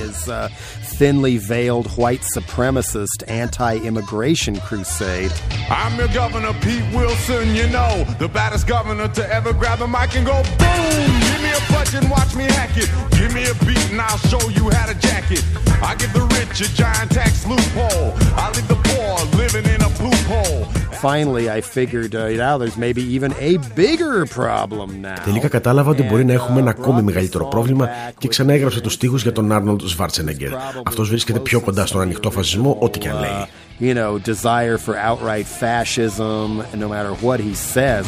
thinly 0.99 1.37
veiled 1.39 1.87
white 1.97 2.25
supremacist 2.35 3.23
anti-immigration 3.29 4.55
crusade. 4.69 5.33
I'm 5.71 5.97
your 5.97 6.09
governor, 6.09 6.53
Pete 6.65 6.83
Wilson, 6.93 7.55
you 7.55 7.69
know, 7.69 7.93
the 8.19 8.29
baddest 8.29 8.67
governor 8.67 9.08
to 9.08 9.34
ever 9.38 9.54
grab 9.54 9.80
the 9.80 9.88
mic 9.88 10.16
and 10.18 10.26
go 10.26 10.38
boom. 10.62 11.08
Give 11.30 11.42
me 11.48 11.52
a 11.52 11.64
punch 11.74 11.94
and 11.94 12.10
watch 12.10 12.36
me 12.36 12.46
hack 12.58 12.76
it. 12.84 12.90
Give 13.18 13.32
me 13.34 13.44
a 13.54 13.56
beat 13.66 13.86
and 13.92 14.02
I'll 14.02 14.18
show 14.32 14.44
you 14.58 14.70
how 14.76 14.86
to 14.92 14.96
jack 15.06 15.32
it. 15.32 15.44
I 15.82 15.96
give 15.96 16.12
the 16.14 16.26
rich 16.38 16.56
a 16.68 16.70
giant 16.82 17.10
tax 17.12 17.32
loophole. 17.50 18.08
I 18.44 18.46
leave 18.56 18.68
the 18.68 18.80
poor 18.88 19.14
living 19.42 19.66
in 19.74 19.80
a 19.90 19.92
poop 20.02 20.22
hole. 20.32 20.66
Finally, 21.10 21.46
I 21.58 21.60
figured 21.62 22.14
uh, 22.16 22.30
now 22.46 22.58
there's 22.62 22.78
maybe 22.86 23.04
even 23.16 23.32
a 23.40 23.52
bigger 23.82 24.26
problem 24.26 25.02
now. 25.02 25.24
Τελικά 25.26 25.48
κατάλαβα 25.48 25.90
ότι 25.90 26.04
μπορεί 26.04 26.26
να 26.26 26.34
έχουμε 26.34 26.60
ένα 26.60 26.70
ακόμη 26.70 27.02
μεγαλύτερο 27.02 27.46
πρόβλημα 27.48 27.90
και 28.18 28.28
ξαναέγραψε 28.28 28.82
τους 28.82 28.94
στίχους 28.94 29.22
για 29.22 29.32
τον 29.32 29.52
Άρνολτ 29.52 29.82
Σβάρτσενεγκερ. 29.82 30.52
Αυτός 30.86 31.10
βρίσκεται 31.10 31.40
πιο 31.40 31.60
κοντά 31.60 31.86
στον 31.86 32.02
ανοιχτό 32.02 32.32
φασισμό, 32.32 32.78
ό,τι 32.80 33.00
και 33.00 33.10
αν 33.10 33.20
λέει. 33.20 33.48
You 33.80 33.94
know, 33.96 34.20
desire 34.20 34.78
for 34.78 34.96
outright 34.96 35.48
fascism, 35.64 36.64
no 36.84 36.88
matter 36.96 37.14
what 37.26 37.40
he 37.48 37.54
says. 37.74 38.06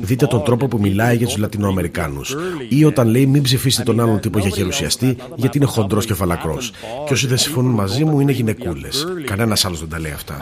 Δείτε 0.00 0.26
τον 0.26 0.44
τρόπο 0.44 0.66
που 0.68 0.78
μιλάει 0.80 1.16
για 1.16 1.26
τους 1.26 1.36
Λατινοαμερικάνους. 1.36 2.36
Ή 2.68 2.84
όταν 2.84 3.08
λέει 3.08 3.26
μην 3.26 3.42
ψηφίσετε 3.42 3.84
τον 3.84 4.00
άλλον 4.00 4.20
τύπο 4.20 4.38
για 4.38 4.50
χερουσιαστή, 4.50 5.16
γιατί 5.36 5.58
είναι 5.58 5.66
χοντρός 5.66 6.06
και 6.06 6.14
φαλακρό. 6.14 6.58
Και 7.06 7.12
όσοι 7.12 7.26
δεν 7.26 7.38
συμφωνούν 7.38 7.72
μαζί 7.72 8.04
μου 8.04 8.20
είναι 8.20 8.32
γυναικούλες. 8.32 9.06
Κανένας 9.24 9.64
άλλος 9.64 9.80
δεν 9.80 9.88
τα 9.88 9.98
λέει 10.00 10.12
αυτά. 10.12 10.38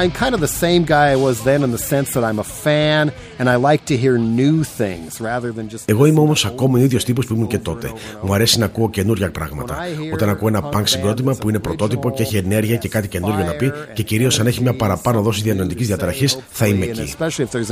I'm 0.00 0.10
kind 0.22 0.34
of 0.36 0.40
the 0.46 0.54
same 0.64 0.82
guy 0.94 1.06
I 1.16 1.18
was 1.28 1.36
then 1.48 1.60
in 1.66 1.70
the 1.76 1.82
sense 1.92 2.08
that 2.14 2.24
I'm 2.28 2.38
a 2.46 2.48
fan 2.64 3.04
and 3.38 3.46
I 3.54 3.56
like 3.70 3.82
to 3.90 3.94
hear 4.02 4.14
new 4.42 4.56
things 4.80 5.10
rather 5.20 5.50
than 5.56 5.68
just. 5.74 5.82
Εγώ 5.84 6.06
είμαι 6.06 6.20
όμως 6.20 6.44
ακόμα 6.44 6.78
ο 6.78 6.82
ίδιος 6.82 7.04
τύπος 7.04 7.26
που 7.26 7.34
ήμουν 7.34 7.46
και 7.46 7.58
τότε. 7.58 7.92
Μου 8.22 8.34
αρέσει 8.34 8.58
να 8.58 8.64
ακούω 8.64 8.90
καινούργια 8.90 9.30
πράγματα. 9.30 9.76
Όταν 10.12 10.28
ακούω 10.28 10.48
ένα 10.48 10.68
punk 10.72 10.82
συγκρότημα 10.84 11.34
που 11.34 11.48
είναι 11.48 11.58
πρωτότυπο 11.58 12.10
και 12.10 12.22
έχει 12.22 12.36
ενέργεια 12.36 12.76
και 12.76 12.88
κάτι 12.88 13.08
καινούριο 13.08 13.44
να 13.44 13.52
πει 13.52 13.72
και 13.92 14.02
κυρίως 14.02 14.40
αν 14.40 14.46
έχει 14.46 14.62
μια 14.62 14.74
παραπάνω 14.76 15.20
δόση 15.22 15.42
διανοητικής 15.42 15.86
διαταραχή, 15.86 16.26
θα 16.50 16.66
είμαι 16.66 16.86
And 16.86 16.88
εκεί. 16.98 17.14
especially 17.18 17.42
if 17.42 17.66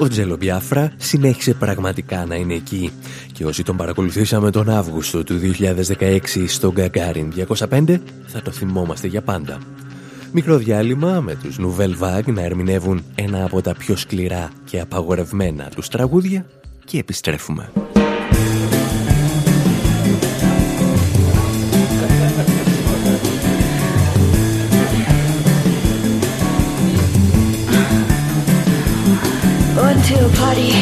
Ο 0.00 0.08
Τζέλο 0.08 0.36
Μπιάφρα 0.36 0.92
συνέχισε 0.96 1.54
πραγματικά 1.54 2.26
να 2.26 2.34
είναι 2.34 2.54
εκεί 2.54 2.92
και 3.32 3.44
όσοι 3.44 3.62
τον 3.62 3.76
παρακολουθήσαμε 3.76 4.50
τον 4.50 4.68
Αύγουστο 4.68 5.24
του 5.24 5.40
2016 5.98 6.20
στο 6.46 6.72
Γκαγκάριν 6.72 7.32
205 7.58 7.98
θα 8.26 8.42
το 8.42 8.50
θυμόμαστε 8.50 9.06
για 9.06 9.22
πάντα. 9.22 9.58
Μικρό 10.32 10.56
διάλειμμα 10.56 11.20
με 11.20 11.34
τους 11.34 11.58
Νουβέλ 11.58 11.96
Βάγ 11.96 12.26
να 12.26 12.42
ερμηνεύουν 12.42 13.04
ένα 13.14 13.44
από 13.44 13.62
τα 13.62 13.74
πιο 13.74 13.96
σκληρά 13.96 14.50
και 14.64 14.80
απαγορευμένα 14.80 15.70
τους 15.74 15.88
τραγούδια 15.88 16.46
και 16.84 16.98
επιστρέφουμε. 16.98 17.70
A 30.28 30.36
party. 30.36 30.72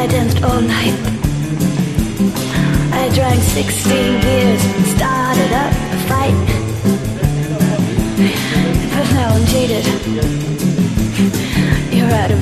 I 0.00 0.06
danced 0.06 0.42
all 0.42 0.60
night. 0.60 0.94
I 2.92 3.10
drank 3.14 3.42
16 3.42 4.20
beers 4.20 4.64
and 4.64 4.86
started 4.86 5.52
up 5.62 5.72
a 5.72 5.98
fight. 6.08 6.38
But 8.94 9.06
now 9.14 9.34
I'm 9.34 9.46
jaded. 9.46 9.86
You're 11.92 12.12
out 12.12 12.30
of 12.30 12.41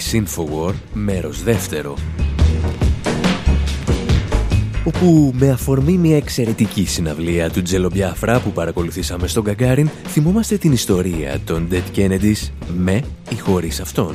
Εκπομπή 0.00 0.26
Infowar, 0.26 0.74
μέρος 0.92 1.42
δεύτερο. 1.42 1.94
όπου 4.84 5.32
με 5.38 5.50
αφορμή 5.50 5.98
μια 5.98 6.16
εξαιρετική 6.16 6.86
συναυλία 6.86 7.50
του 7.50 7.62
Τζελομπιάφρα 7.62 8.40
που 8.40 8.50
παρακολουθήσαμε 8.50 9.26
στον 9.26 9.44
Καγκάριν 9.44 9.88
θυμόμαστε 10.06 10.56
την 10.56 10.72
ιστορία 10.72 11.40
των 11.44 11.68
Dead 11.70 11.98
Kennedys 11.98 12.48
με 12.76 13.02
ή 13.30 13.36
χωρίς 13.36 13.80
αυτόν. 13.80 14.14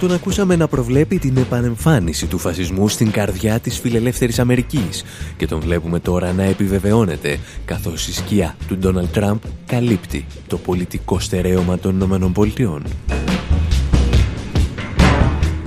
Τον 0.00 0.12
ακούσαμε 0.12 0.56
να 0.56 0.68
προβλέπει 0.68 1.18
την 1.18 1.36
επανεμφάνιση 1.36 2.26
του 2.26 2.38
φασισμού 2.38 2.88
στην 2.88 3.10
καρδιά 3.10 3.60
της 3.60 3.78
φιλελεύθερης 3.78 4.38
Αμερικής 4.38 5.04
και 5.36 5.46
τον 5.46 5.60
βλέπουμε 5.60 6.00
τώρα 6.00 6.32
να 6.32 6.42
επιβεβαιώνεται 6.42 7.38
καθώς 7.64 8.08
η 8.08 8.12
σκιά 8.12 8.56
του 8.68 8.76
Ντόναλτ 8.76 9.12
Τραμπ 9.12 9.38
καλύπτει 9.66 10.26
το 10.46 10.58
πολιτικό 10.58 11.18
στερέωμα 11.18 11.78
των 11.78 12.00
ΗΠΑ. 12.00 12.82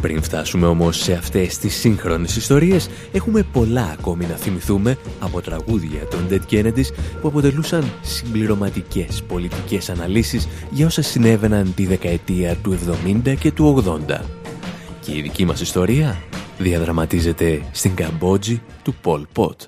Πριν 0.04 0.22
φτάσουμε 0.22 0.66
όμως 0.66 0.98
σε 0.98 1.14
αυτές 1.14 1.58
τις 1.58 1.76
σύγχρονες 1.76 2.36
ιστορίες, 2.36 2.90
έχουμε 3.12 3.44
πολλά 3.52 3.96
ακόμη 4.00 4.26
να 4.26 4.36
θυμηθούμε 4.36 4.98
από 5.20 5.42
τραγούδια 5.42 6.08
των 6.08 6.28
Dead 6.30 6.54
Kennedys 6.54 6.88
που 7.22 7.28
αποτελούσαν 7.28 7.92
συμπληρωματικές 8.02 9.24
πολιτικές 9.28 9.90
αναλύσεις 9.90 10.48
για 10.70 10.86
όσα 10.86 11.02
συνέβαιναν 11.02 11.74
τη 11.74 11.86
δεκαετία 11.86 12.56
του 12.56 12.78
70 13.26 13.36
και 13.40 13.52
του 13.52 13.84
80. 14.10 14.20
Και 15.00 15.18
η 15.18 15.22
δική 15.22 15.46
μας 15.46 15.62
ιστορία 15.62 16.18
διαδραματίζεται 16.58 17.62
στην 17.72 17.96
Καμπότζη 17.96 18.62
του 18.84 18.94
Πολ 19.02 19.26
Πότ. 19.34 19.62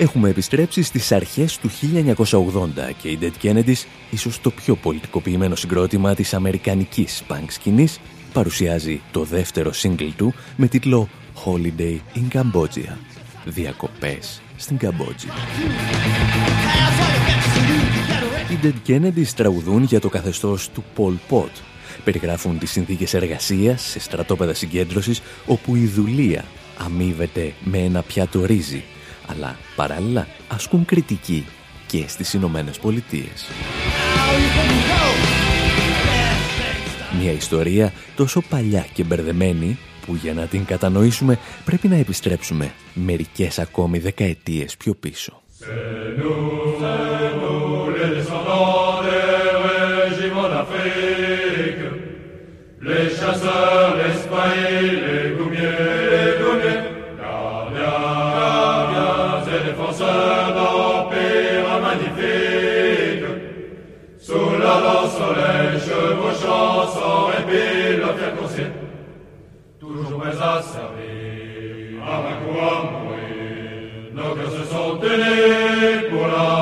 Έχουμε 0.00 0.28
επιστρέψει 0.28 0.82
στις 0.82 1.12
αρχές 1.12 1.58
του 1.58 1.70
1980 1.70 2.92
και 3.02 3.08
η 3.08 3.18
Dead 3.20 3.44
Kennedys, 3.44 3.84
ίσως 4.10 4.40
το 4.40 4.50
πιο 4.50 4.76
πολιτικοποιημένο 4.76 5.54
συγκρότημα 5.54 6.14
της 6.14 6.34
αμερικανικής 6.34 7.22
punk 7.28 7.44
σκηνής, 7.48 8.00
παρουσιάζει 8.32 9.00
το 9.10 9.24
δεύτερο 9.24 9.70
single 9.82 10.10
του 10.16 10.34
με 10.56 10.68
τίτλο 10.68 11.08
Holiday 11.44 11.98
in 12.14 12.36
Cambodia. 12.36 12.96
Διακοπές 13.44 14.42
στην 14.56 14.76
Καμπότζη. 14.76 15.26
Οι 18.50 18.58
Dead 18.62 18.90
Kennedys 18.90 19.28
τραγουδούν 19.36 19.82
για 19.82 20.00
το 20.00 20.08
καθεστώς 20.08 20.70
του 20.70 20.84
Pol 20.96 21.14
Pot. 21.30 21.52
Περιγράφουν 22.04 22.58
τις 22.58 22.70
συνθήκες 22.70 23.14
εργασίας 23.14 23.82
σε 23.82 24.00
στρατόπεδα 24.00 24.54
συγκέντρωσης 24.54 25.22
όπου 25.46 25.76
η 25.76 25.86
δουλεία 25.86 26.44
αμείβεται 26.78 27.52
με 27.64 27.78
ένα 27.78 28.02
πιάτο 28.02 28.44
ρύζι 28.44 28.84
αλλά 29.30 29.56
παράλληλα 29.76 30.26
ασκούν 30.48 30.84
κριτική 30.84 31.46
και 31.86 32.04
στις 32.06 32.34
Ηνωμένες 32.34 32.78
Πολιτείες. 32.78 33.46
Μια 37.20 37.32
ιστορία 37.32 37.92
τόσο 38.16 38.42
παλιά 38.48 38.86
και 38.92 39.04
μπερδεμένη 39.04 39.78
που 40.06 40.14
για 40.14 40.34
να 40.34 40.46
την 40.46 40.64
κατανοήσουμε 40.64 41.38
πρέπει 41.64 41.88
να 41.88 41.96
επιστρέψουμε 41.96 42.72
μερικές 42.94 43.58
ακόμη 43.58 43.98
δεκαετίες 43.98 44.76
πιο 44.76 44.94
πίσω. 44.94 45.42
soleil, 65.18 65.70
chevauchant 65.86 66.86
sans 66.94 67.30
épée 67.40 67.96
la 68.00 68.10
fière 68.14 68.36
coursier, 68.36 68.66
toujours 69.78 70.18
prêts 70.20 70.40
à 70.40 70.62
servir, 70.62 72.02
à 72.12 72.14
ma 72.24 72.34
quoi 72.42 72.90
mourir. 72.90 73.30
Nos 74.12 74.34
cœurs 74.34 74.52
se 74.58 74.64
sont 74.72 74.94
unis 75.02 76.08
pour 76.10 76.26
la 76.26 76.59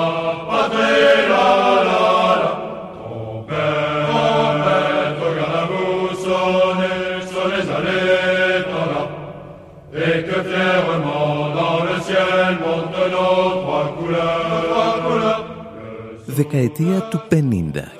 δεκαετία 16.38 17.00
του 17.00 17.22
50 17.30 17.34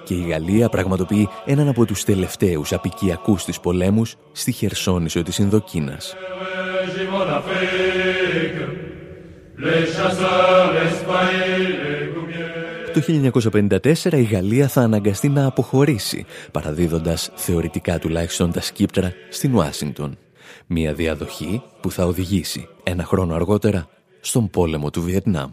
και 0.04 0.14
η 0.14 0.26
Γαλλία 0.28 0.68
πραγματοποιεί 0.68 1.28
έναν 1.44 1.68
από 1.68 1.84
τους 1.84 2.04
τελευταίους 2.04 2.72
απικιακούς 2.72 3.44
της 3.44 3.60
πολέμους 3.60 4.16
στη 4.32 4.52
Χερσόνησο 4.52 5.22
της 5.22 5.38
Ινδοκίνας. 5.38 6.16
Το 12.94 13.00
1954 13.00 14.12
η 14.12 14.22
Γαλλία 14.22 14.68
θα 14.68 14.80
αναγκαστεί 14.80 15.28
να 15.28 15.46
αποχωρήσει, 15.46 16.24
παραδίδοντας 16.52 17.30
θεωρητικά 17.34 17.98
τουλάχιστον 17.98 18.52
τα 18.52 18.60
σκύπτρα 18.60 19.12
στην 19.28 19.54
Ουάσιγκτον. 19.54 20.18
Μια 20.66 20.92
διαδοχή 20.92 21.62
που 21.80 21.90
θα 21.90 22.04
οδηγήσει 22.04 22.68
ένα 22.82 23.04
χρόνο 23.04 23.34
αργότερα 23.34 23.88
στον 24.20 24.50
πόλεμο 24.50 24.90
του 24.90 25.02
Βιετνάμ. 25.02 25.50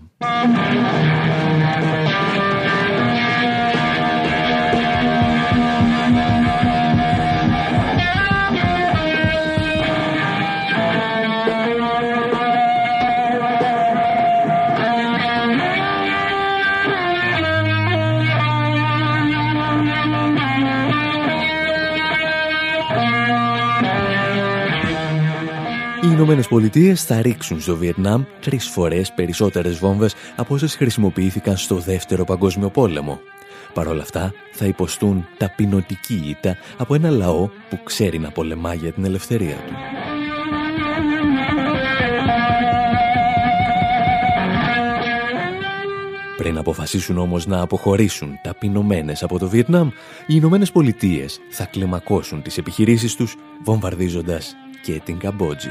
Οι 26.06 26.08
Ηνωμένες 26.12 26.48
Πολιτείες 26.48 27.04
θα 27.04 27.22
ρίξουν 27.22 27.62
στο 27.62 27.76
Βιετνάμ 27.76 28.24
τρεις 28.42 28.68
φορές 28.68 29.14
περισσότερες 29.14 29.78
βόμβες 29.78 30.16
από 30.36 30.54
όσες 30.54 30.76
χρησιμοποιήθηκαν 30.76 31.58
στο 31.58 31.76
Δεύτερο 31.76 32.24
Παγκόσμιο 32.24 32.70
Πόλεμο. 32.70 33.20
Παρ' 33.74 33.88
όλα 33.88 34.02
αυτά, 34.02 34.34
θα 34.52 34.66
υποστούν 34.66 35.28
ταπεινωτική 35.38 36.24
ήττα 36.28 36.58
από 36.78 36.96
ένα 36.96 37.10
λαό 37.10 37.50
που 37.70 37.80
ξέρει 37.84 38.20
να 38.20 38.30
πολεμά 38.30 38.74
για 38.74 38.92
την 38.92 39.06
ελευθερία 39.06 39.56
του. 39.56 39.74
Πριν 46.38 46.58
αποφασίσουν 46.58 47.18
όμως 47.18 47.48
να 47.48 47.62
αποχωρήσουν 47.62 48.40
ταπεινωμένες 48.44 49.24
από 49.24 49.40
το 49.40 49.50
Βιετνάμ, 49.50 49.88
οι 50.28 50.34
Ηνωμένες 50.36 50.72
Πολιτείες 50.72 51.40
θα 51.50 51.66
κλιμακώσουν 51.66 52.42
τις 52.42 52.58
επιχειρήσεις 52.58 53.16
τους 53.16 53.36
βομβαρδίζοντας 53.64 54.56
και 54.86 55.02
την 55.06 55.18
Καμπότζη. 55.20 55.70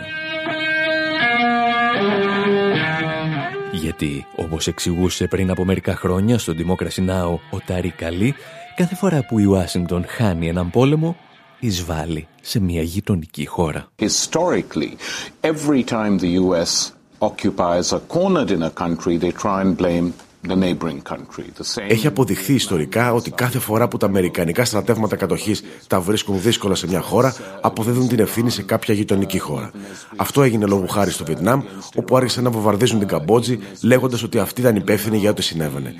Γιατί, 3.72 4.26
όπως 4.36 4.66
εξηγούσε 4.66 5.26
πριν 5.26 5.50
από 5.50 5.64
μερικά 5.64 5.96
χρόνια 5.96 6.38
στο 6.38 6.52
Democracy 6.56 7.08
Now! 7.08 7.38
ο 7.50 7.58
Τάρι 7.66 7.90
Καλή, 7.90 8.34
κάθε 8.76 8.94
φορά 8.94 9.24
που 9.26 9.38
η 9.38 9.44
Ουάσιγκτον 9.44 10.04
χάνει 10.08 10.48
έναν 10.48 10.70
πόλεμο, 10.70 11.16
εισβάλλει 11.60 12.26
σε 12.40 12.60
μια 12.60 12.82
γειτονική 12.82 13.46
χώρα. 13.46 13.86
Historically, 13.98 14.96
every 15.40 15.82
time 15.84 16.18
the 16.18 16.30
US 16.44 16.92
occupies 17.18 17.92
a 17.92 18.00
cornered 18.14 18.50
in 18.50 18.62
a 18.62 18.70
country, 18.70 19.16
they 19.16 19.32
try 19.42 19.60
and 19.64 19.76
blame 19.76 20.12
the 20.48 20.56
neighboring 20.56 21.02
country. 21.12 21.46
The 21.58 21.64
same... 21.64 21.86
Έχει 21.88 22.06
αποδειχθεί 22.06 22.54
ιστορικά 22.54 23.12
ότι 23.12 23.30
κάθε 23.30 23.58
φορά 23.58 23.88
που 23.88 23.96
τα 23.96 24.06
αμερικανικά 24.06 24.64
στρατεύματα 24.64 25.16
κατοχής 25.16 25.62
τα 25.86 26.00
βρίσκουν 26.00 26.40
δύσκολα 26.40 26.74
σε 26.74 26.86
μια 26.86 27.00
χώρα, 27.00 27.34
αποδίδουν 27.60 28.08
την 28.08 28.18
ευθύνη 28.18 28.50
σε 28.50 28.62
κάποια 28.62 28.94
γειτονική 28.94 29.38
χώρα. 29.38 29.70
Αυτό 30.16 30.42
έγινε 30.42 30.66
λόγω 30.66 30.86
χάρη 30.86 31.10
στο 31.10 31.24
Βιετνάμ, 31.24 31.62
όπου 31.96 32.16
άρχισαν 32.16 32.44
να 32.44 32.50
βομβαρδίζουν 32.50 32.98
την 32.98 33.08
Καμπότζη, 33.08 33.58
λέγοντας 33.82 34.22
ότι 34.22 34.38
αυτή 34.38 34.60
ήταν 34.60 34.76
υπεύθυνη 34.76 35.16
για 35.16 35.30
ό,τι 35.30 35.42
συνέβαινε. 35.42 35.94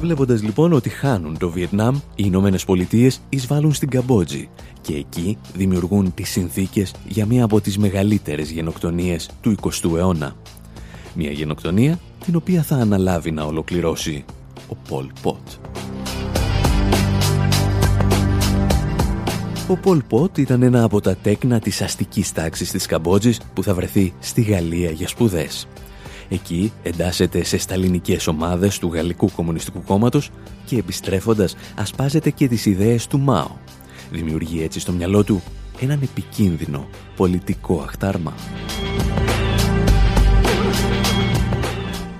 Βλέποντας 0.00 0.42
λοιπόν 0.42 0.72
ότι 0.72 0.88
χάνουν 0.88 1.38
το 1.38 1.50
Βιετνάμ, 1.50 1.94
οι 1.96 2.00
Ηνωμένες 2.26 2.64
Πολιτείες 2.64 3.20
εισβάλλουν 3.28 3.74
στην 3.74 3.88
Καμπότζη 3.90 4.48
και 4.80 4.94
εκεί 4.94 5.38
δημιουργούν 5.54 6.14
τις 6.14 6.30
συνθήκες 6.30 6.94
για 7.08 7.26
μία 7.26 7.44
από 7.44 7.60
τις 7.60 7.78
μεγαλύτερες 7.78 8.50
γενοκτονίες 8.50 9.30
του 9.40 9.54
20ου 9.62 9.96
αιώνα. 9.96 10.36
Μια 11.18 11.30
γενοκτονία 11.30 11.98
την 12.24 12.36
οποία 12.36 12.62
θα 12.62 12.76
αναλάβει 12.76 13.30
να 13.30 13.44
ολοκληρώσει 13.44 14.24
ο 14.68 14.74
Πολ 14.88 15.06
Πότ. 15.22 15.48
Ο 19.68 19.76
Πολ 19.76 20.02
Πότ 20.02 20.38
ήταν 20.38 20.62
ένα 20.62 20.82
από 20.82 21.00
τα 21.00 21.16
τέκνα 21.16 21.58
της 21.58 21.82
αστικής 21.82 22.32
τάξης 22.32 22.70
της 22.70 22.86
Καμπότζης 22.86 23.40
που 23.54 23.62
θα 23.62 23.74
βρεθεί 23.74 24.12
στη 24.20 24.42
Γαλλία 24.42 24.90
για 24.90 25.08
σπουδές. 25.08 25.68
Εκεί 26.28 26.72
εντάσσεται 26.82 27.44
σε 27.44 27.58
σταλινικές 27.58 28.26
ομάδες 28.26 28.78
του 28.78 28.92
Γαλλικού 28.92 29.30
Κομμουνιστικού 29.36 29.82
Κόμματος 29.82 30.30
και 30.64 30.76
επιστρέφοντας 30.76 31.56
ασπάζεται 31.74 32.30
και 32.30 32.48
τις 32.48 32.66
ιδέες 32.66 33.06
του 33.06 33.18
Μάο. 33.18 33.50
Δημιουργεί 34.10 34.62
έτσι 34.62 34.80
στο 34.80 34.92
μυαλό 34.92 35.24
του 35.24 35.42
έναν 35.80 36.00
επικίνδυνο 36.02 36.88
πολιτικό 37.16 37.80
αχτάρμα. 37.80 38.34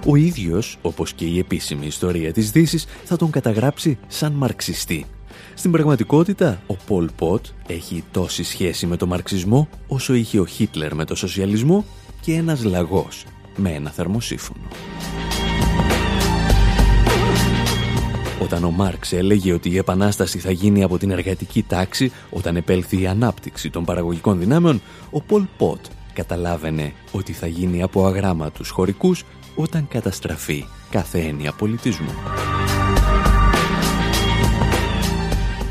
Ο 0.08 0.16
ίδιος, 0.16 0.78
όπως 0.82 1.12
και 1.12 1.24
η 1.24 1.38
επίσημη 1.38 1.86
ιστορία 1.86 2.32
της 2.32 2.50
Δύσης, 2.50 2.86
θα 3.04 3.16
τον 3.16 3.30
καταγράψει 3.30 3.98
σαν 4.06 4.32
μαρξιστή. 4.32 5.06
Στην 5.54 5.70
πραγματικότητα, 5.70 6.62
ο 6.66 6.74
Πολ 6.86 7.10
Πότ 7.16 7.46
έχει 7.66 8.04
τόση 8.10 8.44
σχέση 8.44 8.86
με 8.86 8.96
το 8.96 9.06
μαρξισμό 9.06 9.68
όσο 9.86 10.14
είχε 10.14 10.40
ο 10.40 10.46
Χίτλερ 10.46 10.94
με 10.94 11.04
το 11.04 11.14
σοσιαλισμό 11.14 11.84
και 12.20 12.32
ένας 12.32 12.64
λαγός 12.64 13.24
με 13.56 13.70
ένα 13.70 13.90
θερμοσύφωνο. 13.90 14.68
Όταν 18.42 18.64
ο 18.64 18.70
Μάρξ 18.70 19.12
έλεγε 19.12 19.52
ότι 19.52 19.70
η 19.70 19.76
επανάσταση 19.76 20.38
θα 20.38 20.50
γίνει 20.50 20.82
από 20.82 20.98
την 20.98 21.10
εργατική 21.10 21.62
τάξη 21.62 22.12
όταν 22.30 22.56
επέλθει 22.56 23.00
η 23.00 23.06
ανάπτυξη 23.06 23.70
των 23.70 23.84
παραγωγικών 23.84 24.38
δυνάμεων, 24.38 24.80
ο 25.10 25.20
Πολ 25.20 25.44
Πότ 25.56 25.80
καταλάβαινε 26.16 26.92
ότι 27.12 27.32
θα 27.32 27.46
γίνει 27.46 27.82
από 27.82 28.06
αγράμματους 28.06 28.70
χωρικούς 28.70 29.24
όταν 29.56 29.88
καταστραφεί 29.88 30.66
κάθε 30.90 31.18
έννοια 31.18 31.52
πολιτισμού. 31.52 32.14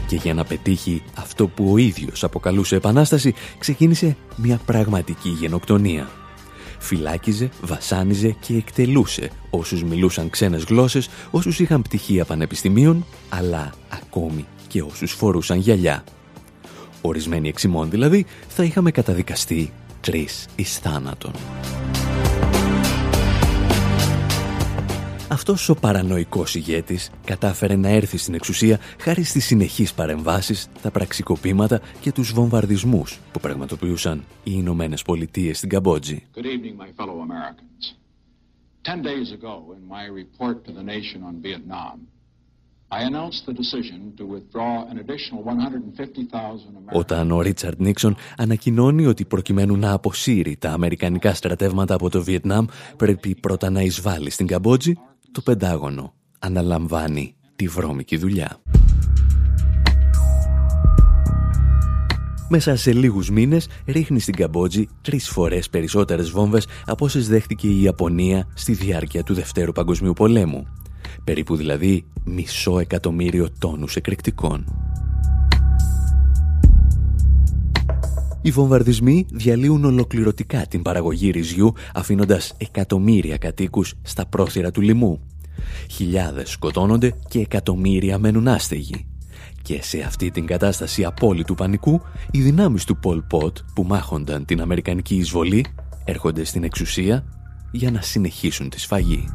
Και 0.07 0.15
για 0.15 0.33
να 0.33 0.43
πετύχει 0.43 1.03
αυτό 1.15 1.47
που 1.47 1.71
ο 1.71 1.77
ίδιος 1.77 2.23
αποκαλούσε 2.23 2.75
επανάσταση, 2.75 3.33
ξεκίνησε 3.57 4.17
μια 4.35 4.59
πραγματική 4.65 5.29
γενοκτονία. 5.29 6.09
Φυλάκιζε, 6.79 7.49
βασάνιζε 7.61 8.35
και 8.39 8.55
εκτελούσε 8.55 9.29
όσους 9.49 9.83
μιλούσαν 9.83 10.29
ξένες 10.29 10.63
γλώσσες, 10.63 11.09
όσους 11.31 11.59
είχαν 11.59 11.81
πτυχία 11.81 12.25
πανεπιστημίων, 12.25 13.05
αλλά 13.29 13.73
ακόμη 13.89 14.45
και 14.67 14.81
όσους 14.81 15.11
φορούσαν 15.11 15.57
γυαλιά. 15.57 16.03
Ορισμένοι 17.01 17.47
εξημών 17.47 17.89
δηλαδή 17.89 18.25
θα 18.47 18.63
είχαμε 18.63 18.91
καταδικαστεί 18.91 19.71
τρεις 20.01 20.47
εις 20.55 20.77
θάνατον. 20.77 21.31
Αυτός 25.35 25.69
ο 25.69 25.75
παρανοϊκός 25.75 26.55
ηγέτης 26.55 27.11
κατάφερε 27.25 27.75
να 27.75 27.89
έρθει 27.89 28.17
στην 28.17 28.33
εξουσία 28.33 28.79
χάρη 28.99 29.23
στις 29.23 29.45
συνεχείς 29.45 29.93
παρεμβάσεις, 29.93 30.67
τα 30.81 30.91
πραξικοπήματα 30.91 31.81
και 32.01 32.11
τους 32.11 32.31
βομβαρδισμούς 32.33 33.19
που 33.31 33.39
πραγματοποιούσαν 33.39 34.23
οι 34.43 34.51
Ηνωμένες 34.53 35.01
Πολιτείες 35.01 35.57
στην 35.57 35.69
Καμπότζη. 35.69 36.23
Good 36.35 36.39
evening, 36.39 36.75
my 36.83 36.89
fellow 36.99 37.17
Americans. 37.29 37.83
Ten 38.81 39.01
days 39.01 39.29
ago, 39.37 39.55
in 39.77 39.83
my 39.95 40.05
report 40.21 40.55
to 40.65 40.71
the 40.79 40.85
nation 40.93 41.19
on 41.29 41.35
Vietnam, 41.47 41.95
I 42.97 43.01
announced 43.09 43.41
the 43.49 43.55
decision 43.63 43.99
to 44.19 44.23
withdraw 44.35 44.73
an 44.91 44.97
additional 45.03 45.39
150,000 45.43 46.75
Americans. 46.77 46.99
Όταν 46.99 47.31
ο 47.31 47.41
Ρίτσαρντ 47.41 47.81
Νίξον 47.81 48.15
ανακοινώνει 48.37 49.05
ότι 49.05 49.25
προκειμένου 49.25 49.77
να 49.77 49.91
αποσύρει 49.91 50.55
τα 50.59 50.71
αμερικανικά 50.71 51.33
στρατεύματα 51.33 51.93
από 51.93 52.09
το 52.09 52.23
Βιετνάμ 52.23 52.65
πρέπει 52.97 53.35
πρώτα 53.35 53.69
να 53.69 53.81
εισβάλλει 53.81 54.29
στην 54.29 54.47
Καμπότζη, 54.47 54.93
το 55.35 55.41
Πεντάγωνο 55.41 56.13
αναλαμβάνει 56.39 57.35
τη 57.55 57.67
βρώμικη 57.67 58.17
δουλειά. 58.17 58.61
Μέσα 62.49 62.75
σε 62.75 62.93
λίγους 62.93 63.29
μήνες 63.29 63.67
ρίχνει 63.85 64.19
στην 64.19 64.35
Καμπότζη 64.35 64.87
τρεις 65.01 65.29
φορές 65.29 65.69
περισσότερες 65.69 66.29
βόμβες 66.29 66.67
από 66.85 67.05
όσες 67.05 67.27
δέχτηκε 67.27 67.67
η 67.67 67.81
Ιαπωνία 67.81 68.47
στη 68.53 68.73
διάρκεια 68.73 69.23
του 69.23 69.33
Δευτέρου 69.33 69.71
Παγκοσμίου 69.71 70.13
Πολέμου. 70.13 70.67
Περίπου 71.23 71.55
δηλαδή 71.55 72.05
μισό 72.23 72.79
εκατομμύριο 72.79 73.47
τόνους 73.59 73.95
εκρηκτικών. 73.95 74.65
Οι 78.45 78.51
βομβαρδισμοί 78.51 79.25
διαλύουν 79.31 79.85
ολοκληρωτικά 79.85 80.65
την 80.67 80.81
παραγωγή 80.81 81.29
ρυζιού, 81.29 81.73
αφήνοντας 81.93 82.53
εκατομμύρια 82.57 83.37
κατοίκους 83.37 83.93
στα 84.01 84.25
πρόθυρα 84.25 84.71
του 84.71 84.81
λοιμού. 84.81 85.19
Χιλιάδες 85.91 86.49
σκοτώνονται 86.49 87.15
και 87.27 87.39
εκατομμύρια 87.39 88.17
μένουν 88.17 88.47
άστεγοι. 88.47 89.05
Και 89.61 89.79
σε 89.81 90.01
αυτή 90.01 90.31
την 90.31 90.45
κατάσταση 90.45 91.03
απόλυτου 91.03 91.55
πανικού, 91.55 92.01
οι 92.31 92.41
δυνάμεις 92.41 92.83
του 92.83 92.97
Πολ 92.97 93.21
Πότ 93.21 93.57
που 93.75 93.83
μάχονταν 93.83 94.45
την 94.45 94.61
Αμερικανική 94.61 95.15
εισβολή 95.15 95.65
έρχονται 96.03 96.43
στην 96.43 96.63
εξουσία 96.63 97.25
για 97.71 97.91
να 97.91 98.01
συνεχίσουν 98.01 98.69
τη 98.69 98.79
σφαγή. 98.79 99.25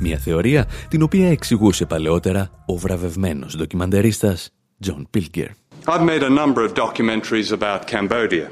Μια 0.00 0.18
θεωρία 0.18 0.66
την 0.88 1.02
οποία 1.02 1.28
εξηγούσε 1.28 1.86
παλαιότερα 1.86 2.50
ο 2.66 2.76
βραβευμένος 2.76 3.56
ντοκιμαντερίστας 3.56 4.50
John 4.80 5.06
Pilger. 5.12 5.54
I've 5.86 6.04
made 6.04 6.22
a 6.22 6.30
number 6.30 6.62
of 6.64 6.74
documentaries 6.74 7.50
about 7.50 7.86
Cambodia. 7.86 8.50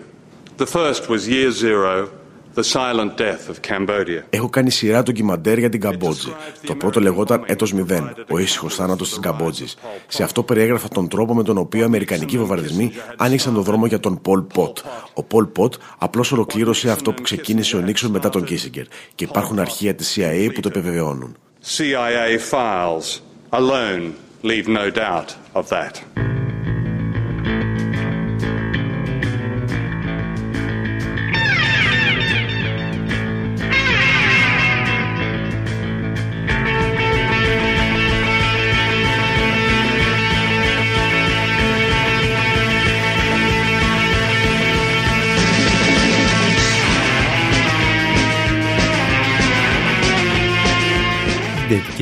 The 0.56 0.66
first 0.66 1.08
was 1.08 1.28
Year 1.28 1.50
Zero, 1.50 2.08
The 2.54 2.64
Silent 2.64 3.16
Death 3.16 3.48
of 3.48 3.60
Cambodia. 3.60 4.22
Έχω 4.30 4.48
κάνει 4.48 4.70
σειρά 4.70 5.02
ντοκιμαντέρ 5.02 5.58
για 5.58 5.68
την 5.68 5.80
Καμπότζη. 5.80 6.32
Το 6.66 6.74
πρώτο 6.74 7.00
λεγόταν 7.00 7.42
Έτος 7.46 7.72
Μηδέν, 7.72 8.14
ο 8.30 8.38
ήσυχος 8.38 8.74
θάνατος 8.74 9.08
της 9.08 9.18
Καμπότζης. 9.18 9.76
Σε 10.06 10.22
αυτό 10.22 10.42
περιέγραφα 10.42 10.88
τον 10.88 11.08
τρόπο 11.08 11.34
με 11.34 11.42
τον 11.42 11.58
οποίο 11.58 11.80
οι 11.80 11.84
Αμερικανικοί 11.84 12.38
βομβαρδισμοί 12.38 12.92
άνοιξαν 13.16 13.54
τον 13.54 13.62
δρόμο 13.62 13.86
για 13.86 14.00
τον 14.00 14.20
Πολ 14.20 14.40
Πότ. 14.40 14.78
Ο 15.14 15.22
Πολ 15.22 15.44
Πότ 15.44 15.74
απλώς 15.98 16.32
ολοκλήρωσε 16.32 16.90
αυτό 16.90 17.12
που 17.12 17.22
ξεκίνησε 17.22 17.76
ο 17.76 17.80
Νίξον 17.80 18.10
μετά 18.10 18.28
τον 18.28 18.44
Κίσιγκερ. 18.44 18.84
Και 19.14 19.24
υπάρχουν 19.24 19.58
αρχεία 19.58 19.94
της 19.94 20.16
CIA 20.16 20.50
που 20.54 20.60
το 20.60 20.68
επιβεβαιώνουν. 20.68 21.36
CIA 21.76 22.38
files 22.50 23.20
alone 23.50 24.10
leave 24.44 24.68
no 24.68 24.90
doubt 24.90 25.34
of 25.54 25.70
that. 25.70 26.04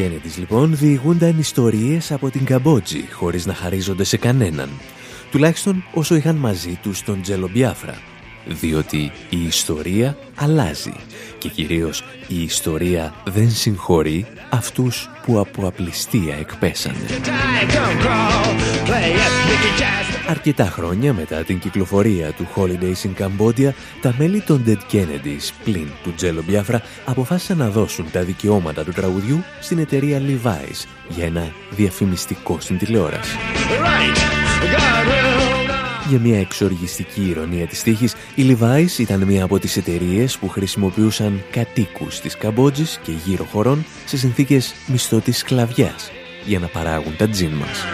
Dead 0.03 0.11
Kennedys 0.11 0.39
λοιπόν 0.39 0.77
διηγούνταν 0.77 1.39
ιστορίες 1.39 2.13
από 2.13 2.31
την 2.31 2.45
Καμπότζη 2.45 3.09
χωρίς 3.13 3.47
να 3.47 3.55
χαρίζονται 3.55 4.05
σε 4.05 4.17
κανέναν. 4.17 4.69
Τουλάχιστον 5.31 5.85
όσο 5.95 6.15
είχαν 6.15 6.37
μαζί 6.37 6.79
τους 6.83 7.03
τον 7.03 7.23
Τζέλο 7.23 7.49
Μπιάφρα. 7.49 8.12
Διότι 8.47 9.13
η 9.31 9.45
ιστορία 9.47 10.17
αλλάζει 10.35 10.95
και 11.39 11.49
κυρίως 11.49 12.05
η 12.29 12.43
ιστορία 12.43 13.15
δεν 13.25 13.51
συγχωρεί 13.51 14.27
αυτούς 14.51 15.11
που 15.27 15.39
από 15.39 15.67
απληστία 15.67 16.37
εκπέσανε. 16.37 16.99
Αρκετά 20.29 20.65
χρόνια 20.65 21.13
μετά 21.13 21.43
την 21.43 21.59
κυκλοφορία 21.59 22.33
του 22.33 22.49
Holidays 22.57 23.07
in 23.07 23.23
Cambodia, 23.23 23.71
τα 24.01 24.15
μέλη 24.19 24.41
των 24.41 24.65
Dead 24.67 24.95
Kennedys 24.95 25.51
πλην 25.65 25.89
του 26.03 26.15
Τζέλο 26.15 26.43
Μπιάφρα 26.47 26.83
αποφάσισαν 27.05 27.57
να 27.57 27.69
δώσουν 27.69 28.11
τα 28.13 28.23
δικαιώματα 28.23 28.85
του 28.85 28.93
τραγουδιού 28.93 29.45
στην 29.61 29.79
εταιρεία 29.79 30.21
Levi's 30.21 30.87
για 31.09 31.25
ένα 31.25 31.53
διαφημιστικό 31.71 32.57
στην 32.61 32.79
τηλεόραση. 32.79 33.37
Για 36.13 36.21
μια 36.21 36.41
εξοργιστική 36.41 37.29
ηρωνία 37.29 37.67
της 37.67 37.83
τύχης, 37.83 38.15
η 38.35 38.43
Levi's 38.49 38.99
ήταν 38.99 39.25
μια 39.25 39.45
από 39.45 39.59
τις 39.59 39.77
εταιρείες 39.77 40.39
που 40.39 40.49
χρησιμοποιούσαν 40.49 41.43
κατοίκους 41.51 42.21
της 42.21 42.37
Καμπότζης 42.37 43.01
και 43.03 43.13
γύρω 43.25 43.45
χωρών 43.45 43.85
σε 44.05 44.17
συνθήκες 44.17 44.75
μισθωτής 44.87 45.39
σκλαβιάς 45.39 46.11
για 46.45 46.59
να 46.59 46.67
παράγουν 46.67 47.17
τα 47.17 47.29
τζιν 47.29 47.51
μας. 47.51 47.85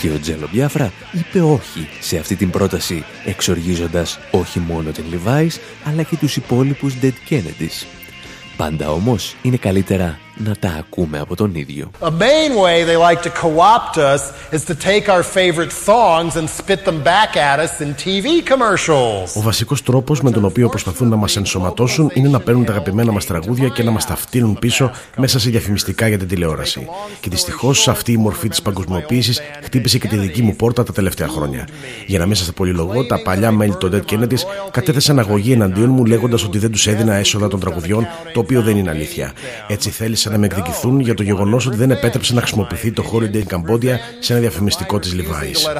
Και 0.00 0.10
ο 0.10 0.18
Τζέλο 0.20 0.48
Μπιάφρα 0.52 0.92
είπε 1.12 1.40
όχι 1.40 1.88
σε 2.00 2.18
αυτή 2.18 2.36
την 2.36 2.50
πρόταση, 2.50 3.04
εξοργίζοντας 3.24 4.18
όχι 4.30 4.58
μόνο 4.58 4.90
την 4.90 5.04
Levi's, 5.12 5.58
αλλά 5.84 6.02
και 6.02 6.16
τους 6.16 6.36
υπόλοιπους 6.36 6.94
Dead 7.02 7.14
Kennedys. 7.30 7.86
Πάντα 8.56 8.90
όμως 8.90 9.36
είναι 9.42 9.56
καλύτερα 9.56 10.18
να 10.44 10.56
τα 10.56 10.68
ακούμε 10.78 11.18
από 11.18 11.36
τον 11.36 11.54
ίδιο. 11.54 11.90
A 12.00 12.10
main 12.10 12.52
way 12.64 12.84
they 12.84 12.96
like 12.96 13.22
to 13.22 13.30
co-opt 13.42 13.96
us 13.96 14.22
is 14.56 14.64
to 14.64 14.74
take 14.74 15.08
our 15.08 15.22
favorite 15.22 15.72
songs 15.88 16.36
and 16.36 16.46
spit 16.60 16.84
them 16.84 17.02
back 17.02 17.30
at 17.50 17.58
us 17.64 17.80
in 17.80 17.94
TV 18.04 18.26
commercials. 18.52 19.36
Ο 19.36 19.40
βασικός 19.40 19.82
τρόπος 19.82 20.20
με 20.20 20.30
τον 20.30 20.44
οποίο 20.44 20.68
προσπαθούν 20.68 21.08
να 21.08 21.16
μας 21.16 21.36
ενσωματώσουν 21.36 22.10
είναι 22.14 22.28
να 22.28 22.40
παίρνουν 22.40 22.64
τα 22.64 22.72
αγαπημένα 22.72 23.12
μας 23.12 23.26
τραγούδια 23.26 23.68
και 23.68 23.82
να 23.82 23.90
μας 23.90 24.06
τα 24.06 24.16
φτύνουν 24.16 24.58
πίσω 24.58 24.90
μέσα 25.16 25.38
σε 25.38 25.50
διαφημιστικά 25.50 26.08
για 26.08 26.18
την 26.18 26.28
τηλεόραση. 26.28 26.88
Και 27.20 27.30
δυστυχώς 27.30 27.88
αυτή 27.88 28.12
η 28.12 28.16
μορφή 28.16 28.48
της 28.48 28.62
παγκοσμιοποίησης 28.62 29.40
χτύπησε 29.62 29.98
και 29.98 30.08
τη 30.08 30.16
δική 30.16 30.42
μου 30.42 30.56
πόρτα 30.56 30.82
τα 30.82 30.92
τελευταία 30.92 31.28
χρόνια. 31.28 31.68
Για 32.06 32.18
να 32.18 32.26
μέσα 32.26 32.42
στα 32.42 32.52
πολυλογώ, 32.52 33.06
τα 33.06 33.22
παλιά 33.22 33.50
μέλη 33.52 33.74
των 33.76 33.90
Dead 33.92 34.12
Kennedys 34.12 34.40
κατέθεσαν 34.70 35.18
αγωγή 35.18 35.52
εναντίον 35.52 35.90
μου 35.90 36.04
λέγοντας 36.04 36.44
ότι 36.44 36.58
δεν 36.58 36.70
τους 36.70 36.86
έδινα 36.86 37.14
έσοδα 37.14 37.48
των 37.48 37.60
τραγουδιών, 37.60 38.06
το 38.32 38.40
οποίο 38.40 38.62
δεν 38.62 38.76
είναι 38.76 38.90
αλήθεια. 38.90 39.32
Έτσι 39.68 39.90
θέλησαν 39.90 40.29
να 40.30 40.38
με 40.38 40.46
εκδικηθούν 40.46 41.00
για 41.00 41.14
το 41.14 41.22
γεγονός 41.22 41.66
ότι 41.66 41.76
δεν 41.76 41.90
επέτρεψε 41.90 42.34
να 42.34 42.40
χρησιμοποιηθεί 42.40 42.92
το 42.92 43.04
Holiday 43.12 43.42
in 43.42 43.54
Cambodia 43.54 43.94
σε 44.18 44.32
ένα 44.32 44.40
διαφημιστικό 44.40 44.98
της 44.98 45.14
Levi's. 45.14 45.70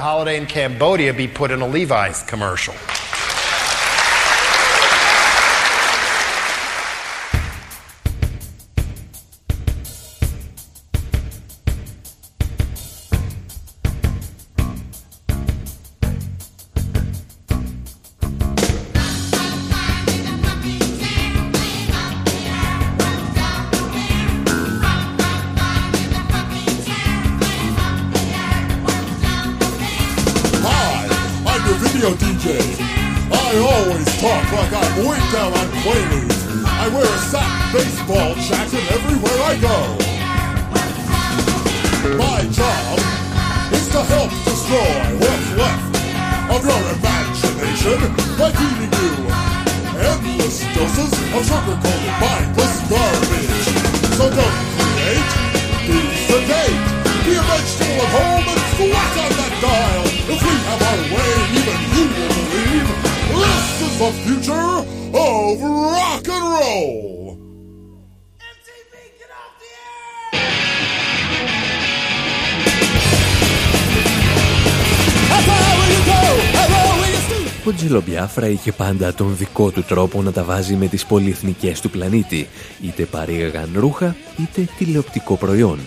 Ο 77.64 77.73
Τζιλομπιάφρα 77.73 78.49
είχε 78.49 78.73
πάντα 78.73 79.14
τον 79.14 79.37
δικό 79.37 79.70
του 79.70 79.83
τρόπο 79.83 80.23
να 80.23 80.33
τα 80.33 80.44
βάζει 80.44 80.75
με 80.75 80.87
τις 80.87 81.07
πολυεθνικές 81.07 81.81
του 81.81 81.90
πλανήτη, 81.90 82.49
είτε 82.83 83.05
παρήγαγαν 83.05 83.70
ρούχα, 83.75 84.16
είτε 84.38 84.68
τηλεοπτικό 84.79 85.37
προϊόν. 85.37 85.79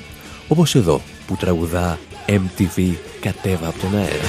Όπως 0.48 0.76
εδώ, 0.76 1.02
που 1.28 1.36
τραγουδά 1.36 2.00
MTV 2.28 2.94
κατέβα 3.20 3.68
από 3.68 3.80
τον 3.80 3.96
αέρα. 3.96 4.24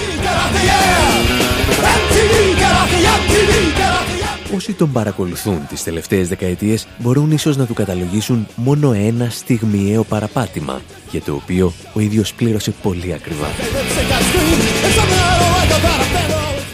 Όσοι 4.54 4.72
τον 4.72 4.92
παρακολουθούν 4.92 5.66
τις 5.68 5.82
τελευταίες 5.82 6.28
δεκαετίες 6.28 6.86
μπορούν 6.98 7.30
ίσως 7.30 7.56
να 7.56 7.66
του 7.66 7.74
καταλογίσουν 7.74 8.46
μόνο 8.54 8.92
ένα 8.92 9.28
στιγμιαίο 9.30 10.04
παραπάτημα, 10.04 10.80
για 11.10 11.20
το 11.20 11.34
οποίο 11.34 11.72
ο 11.92 12.00
ίδιος 12.00 12.34
πλήρωσε 12.34 12.70
πολύ 12.82 13.12
ακριβά. 13.12 13.46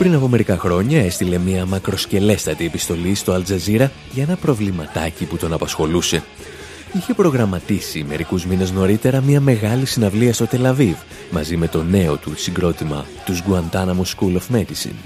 Πριν 0.00 0.14
από 0.14 0.28
μερικά 0.28 0.58
χρόνια 0.58 1.04
έστειλε 1.04 1.38
μια 1.38 1.66
μακροσκελέστατη 1.66 2.64
επιστολή 2.64 3.14
στο 3.14 3.32
Αλτζαζίρα 3.32 3.92
για 4.12 4.22
ένα 4.22 4.36
προβληματάκι 4.36 5.24
που 5.24 5.36
τον 5.36 5.52
απασχολούσε. 5.52 6.22
Είχε 6.92 7.14
προγραμματίσει 7.14 8.04
μερικούς 8.08 8.46
μήνες 8.46 8.70
νωρίτερα 8.70 9.20
μια 9.20 9.40
μεγάλη 9.40 9.86
συναυλία 9.86 10.32
στο 10.32 10.46
Τελαβίβ 10.46 10.96
μαζί 11.30 11.56
με 11.56 11.68
το 11.68 11.82
νέο 11.82 12.16
του 12.16 12.32
συγκρότημα 12.36 13.06
τους 13.24 13.42
Guantanamo 13.48 14.02
School 14.16 14.36
of 14.36 14.56
Medicine. 14.56 14.96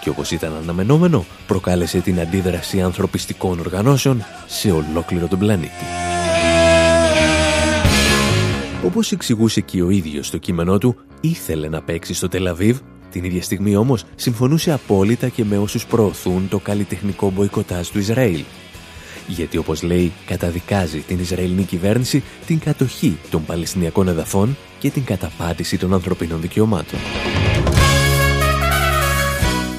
Και 0.00 0.08
όπως 0.08 0.30
ήταν 0.30 0.52
αναμενόμενο, 0.62 1.24
προκάλεσε 1.46 1.98
την 1.98 2.20
αντίδραση 2.20 2.80
ανθρωπιστικών 2.80 3.58
οργανώσεων 3.58 4.24
σε 4.46 4.70
ολόκληρο 4.70 5.26
τον 5.26 5.38
πλανήτη. 5.38 5.84
Όπως 8.84 9.12
εξηγούσε 9.12 9.60
και 9.60 9.82
ο 9.82 9.90
ίδιος 9.90 10.26
στο 10.26 10.38
κείμενό 10.38 10.78
του, 10.78 10.96
ήθελε 11.20 11.68
να 11.68 11.82
παίξει 11.82 12.14
στο 12.14 12.28
Τελαβίβ, 12.28 12.78
την 13.10 13.24
ίδια 13.24 13.42
στιγμή 13.42 13.76
όμως 13.76 14.04
συμφωνούσε 14.14 14.72
απόλυτα 14.72 15.28
και 15.28 15.44
με 15.44 15.58
όσους 15.58 15.86
προωθούν 15.86 16.48
το 16.48 16.58
καλλιτεχνικό 16.58 17.30
μποϊκοτάζ 17.30 17.88
του 17.88 17.98
Ισραήλ. 17.98 18.44
Γιατί 19.26 19.56
όπως 19.56 19.82
λέει 19.82 20.12
καταδικάζει 20.26 20.98
την 20.98 21.18
Ισραηλινή 21.18 21.62
κυβέρνηση 21.62 22.22
την 22.46 22.58
κατοχή 22.58 23.18
των 23.30 23.44
Παλαιστινιακών 23.44 24.08
εδαφών 24.08 24.56
και 24.78 24.90
την 24.90 25.04
καταπάτηση 25.04 25.78
των 25.78 25.94
ανθρωπίνων 25.94 26.40
δικαιωμάτων. 26.40 26.98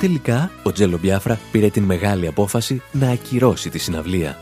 Τελικά, 0.01 0.51
ο 0.63 0.71
Τζέλο 0.71 0.97
Μπιάφρα 1.01 1.39
πήρε 1.51 1.69
την 1.69 1.83
μεγάλη 1.83 2.27
απόφαση 2.27 2.81
να 2.91 3.09
ακυρώσει 3.09 3.69
τη 3.69 3.79
συναυλία. 3.79 4.37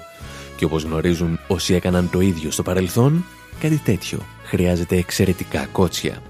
Και 0.56 0.66
όπως 0.66 0.84
γνωρίζουν 0.84 1.40
όσοι 1.48 1.74
έκαναν 1.74 2.10
το 2.10 2.20
ίδιο 2.20 2.52
στο 2.52 2.64
παρελθόν, 2.64 3.26
κάτι 3.60 3.78
τέτοιο 3.78 4.20
χρειάζεται 4.44 4.96
εξαιρετικά 4.96 5.66
κότσια. 5.66 6.22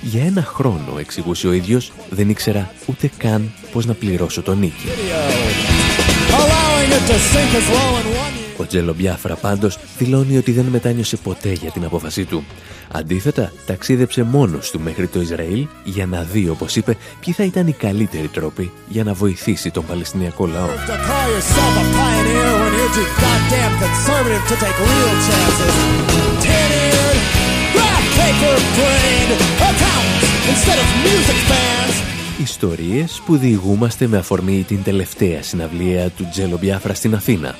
Για 0.00 0.24
ένα 0.24 0.42
χρόνο, 0.42 0.98
εξηγούσε 0.98 1.46
ο 1.46 1.52
ίδιος, 1.52 1.92
δεν 2.10 2.28
ήξερα 2.28 2.72
ούτε 2.86 3.10
καν 3.16 3.50
πώς 3.72 3.86
να 3.86 3.94
πληρώσω 3.94 4.42
τον 4.42 4.58
νίκη. 4.58 4.86
Ο 8.56 8.66
Τζέλο 8.66 8.94
Μπιάφρα 8.94 9.34
πάντως 9.34 9.78
δηλώνει 9.98 10.36
ότι 10.36 10.52
δεν 10.52 10.64
μετάνιωσε 10.64 11.16
ποτέ 11.16 11.52
για 11.52 11.70
την 11.70 11.84
απόφασή 11.84 12.24
του. 12.24 12.44
Αντίθετα, 12.92 13.52
ταξίδεψε 13.66 14.22
μόνος 14.22 14.70
του 14.70 14.80
μέχρι 14.80 15.06
το 15.06 15.20
Ισραήλ 15.20 15.66
για 15.84 16.06
να 16.06 16.22
δει, 16.22 16.48
όπως 16.48 16.76
είπε, 16.76 16.96
ποιοι 17.20 17.34
θα 17.34 17.44
ήταν 17.44 17.66
οι 17.66 17.72
καλύτεροι 17.72 18.28
τρόποι 18.28 18.70
για 18.88 19.04
να 19.04 19.12
βοηθήσει 19.12 19.70
τον 19.70 19.84
Παλαιστινιακό 19.86 20.46
λαό. 20.46 20.68
Paper 28.18 28.56
brained 28.78 29.32
accountants 29.70 30.26
instead 30.52 30.78
of 30.84 30.88
music 31.06 31.38
fans. 31.50 31.94
Ιστορίες 32.42 33.22
που 33.26 33.36
διηγούμαστε 33.36 34.06
με 34.06 34.16
αφορμή 34.16 34.64
την 34.68 34.82
τελευταία 34.82 35.42
συναυλία 35.42 36.10
του 36.10 36.28
Τζέλο 36.30 36.58
Μπιάφρα 36.58 36.94
στην 36.94 37.14
Αθήνα. 37.14 37.54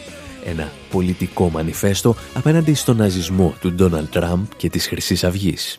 Ένα 0.44 0.72
πολιτικό 0.90 1.50
μανιφέστο 1.50 2.14
απέναντι 2.34 2.74
στον 2.74 2.96
ναζισμό 2.96 3.54
του 3.60 3.72
Ντόναλτ 3.72 4.10
Τραμπ 4.10 4.44
και 4.56 4.68
της 4.68 4.86
Χρυσής 4.86 5.24
Αυγής. 5.24 5.78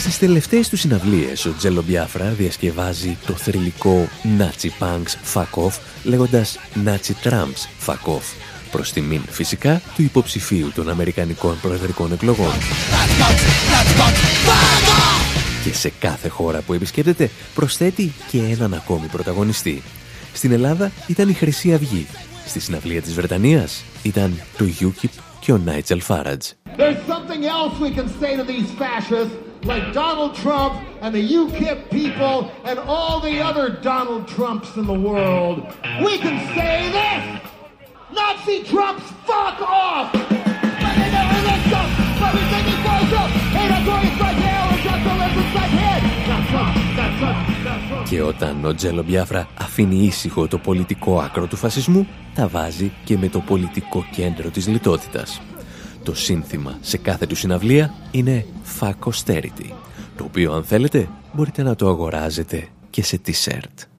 Στις 0.00 0.18
τελευταίες 0.18 0.68
τους 0.68 0.80
συναυλίες, 0.80 1.44
ο 1.44 1.54
Τζέλο 1.58 1.82
Μπιάφρα 1.82 2.24
διασκευάζει 2.24 3.18
το 3.26 3.32
θρηλυκό 3.32 4.08
Nazi 4.38 4.68
Punks 4.78 5.34
Fuck 5.34 5.64
Off, 5.64 5.78
λέγοντας 6.02 6.58
Nazi 6.84 7.28
Trumps 7.28 7.86
Fuck 7.86 8.12
Off, 8.14 8.34
προς 8.70 8.92
τιμήν 8.92 9.22
φυσικά 9.28 9.82
του 9.96 10.02
υποψηφίου 10.02 10.72
των 10.74 10.88
Αμερικανικών 10.88 11.60
Προεδρικών 11.60 12.12
Εκλογών. 12.12 12.52
Και 15.64 15.72
σε 15.72 15.92
κάθε 15.98 16.28
χώρα 16.28 16.60
που 16.60 16.72
επισκέπτεται 16.72 17.30
προσθέτει 17.54 18.12
και 18.30 18.38
έναν 18.38 18.74
ακόμη 18.74 19.06
πρωταγωνιστή. 19.06 19.82
Στην 20.32 20.52
Ελλάδα 20.52 20.92
ήταν 21.06 21.28
η 21.28 21.32
Χρυσή 21.32 21.74
Αυγή. 21.74 22.06
Στη 22.46 22.60
συναυλία 22.60 23.02
της 23.02 23.14
Βρετανίας 23.14 23.84
ήταν 24.02 24.40
το 24.58 24.64
UKIP 24.80 25.08
και 25.40 25.52
ο 25.52 25.58
Νάιτσελ 25.58 26.00
Φάρατζ. 26.00 26.46
Και 48.08 48.22
όταν 48.22 48.64
ο 48.64 48.74
Τζέλο 48.74 49.02
Μπιάφρα 49.02 49.48
αφήνει 49.60 49.96
ήσυχο 49.96 50.46
το 50.46 50.58
πολιτικό 50.58 51.18
άκρο 51.18 51.46
του 51.46 51.56
φασισμού, 51.56 52.06
τα 52.34 52.48
βάζει 52.48 52.92
και 53.04 53.18
με 53.18 53.28
το 53.28 53.40
πολιτικό 53.40 54.04
κέντρο 54.12 54.48
της 54.48 54.68
λιτότητας. 54.68 55.40
Το 56.02 56.14
σύνθημα 56.14 56.78
σε 56.80 56.98
κάθε 56.98 57.26
του 57.26 57.34
συναυλία 57.34 57.94
είναι 58.10 58.46
Fuck 58.80 59.10
Austerity, 59.10 59.72
το 60.16 60.24
οποίο 60.24 60.52
αν 60.52 60.64
θέλετε 60.64 61.08
μπορείτε 61.32 61.62
να 61.62 61.74
το 61.74 61.88
αγοράζετε 61.88 62.68
και 62.90 63.02
σε 63.02 63.20
t-shirt. 63.26 63.89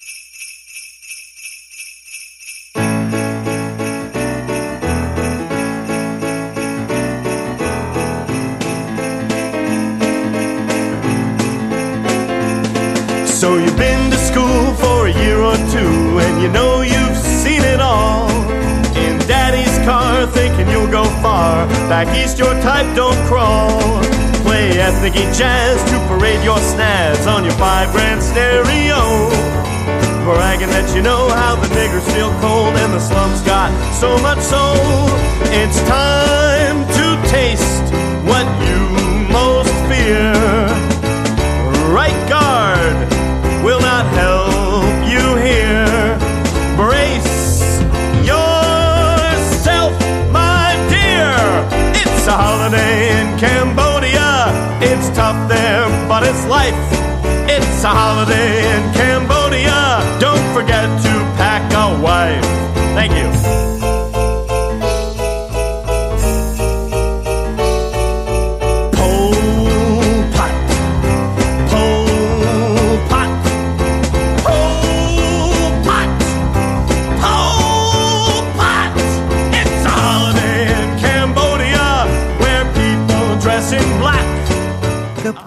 Back 21.70 22.08
east, 22.18 22.40
your 22.40 22.54
type 22.62 22.96
don't 22.96 23.18
crawl. 23.28 24.02
Play 24.44 24.80
ethnic 24.80 25.14
jazz 25.14 25.78
to 25.92 25.98
parade 26.08 26.44
your 26.44 26.58
snaz 26.58 27.28
on 27.28 27.44
your 27.44 27.54
five 27.54 27.92
grand 27.92 28.24
stereo. 28.24 29.30
Bragging 30.26 30.70
that 30.70 30.96
you 30.96 31.02
know 31.02 31.30
how 31.30 31.56
the 31.56 31.68
niggers 31.68 32.06
feel 32.14 32.32
cold 32.42 32.76
and 32.76 32.94
the 32.94 33.00
slums 33.00 33.42
got 33.42 33.70
so 33.94 34.18
much 34.20 34.40
soul. 34.40 35.10
It's 35.54 35.80
time 35.84 36.88
to 36.98 37.01
holiday 57.94 58.41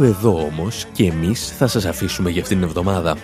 Κάπου 0.05 0.17
εδώ 0.27 0.45
όμως 0.45 0.87
και 0.93 1.05
εμείς 1.05 1.55
θα 1.59 1.67
σας 1.67 1.85
αφήσουμε 1.85 2.31
για 2.31 2.43
αυτήν 2.43 2.59
την 2.59 2.67
εβδομάδα. 2.67 3.17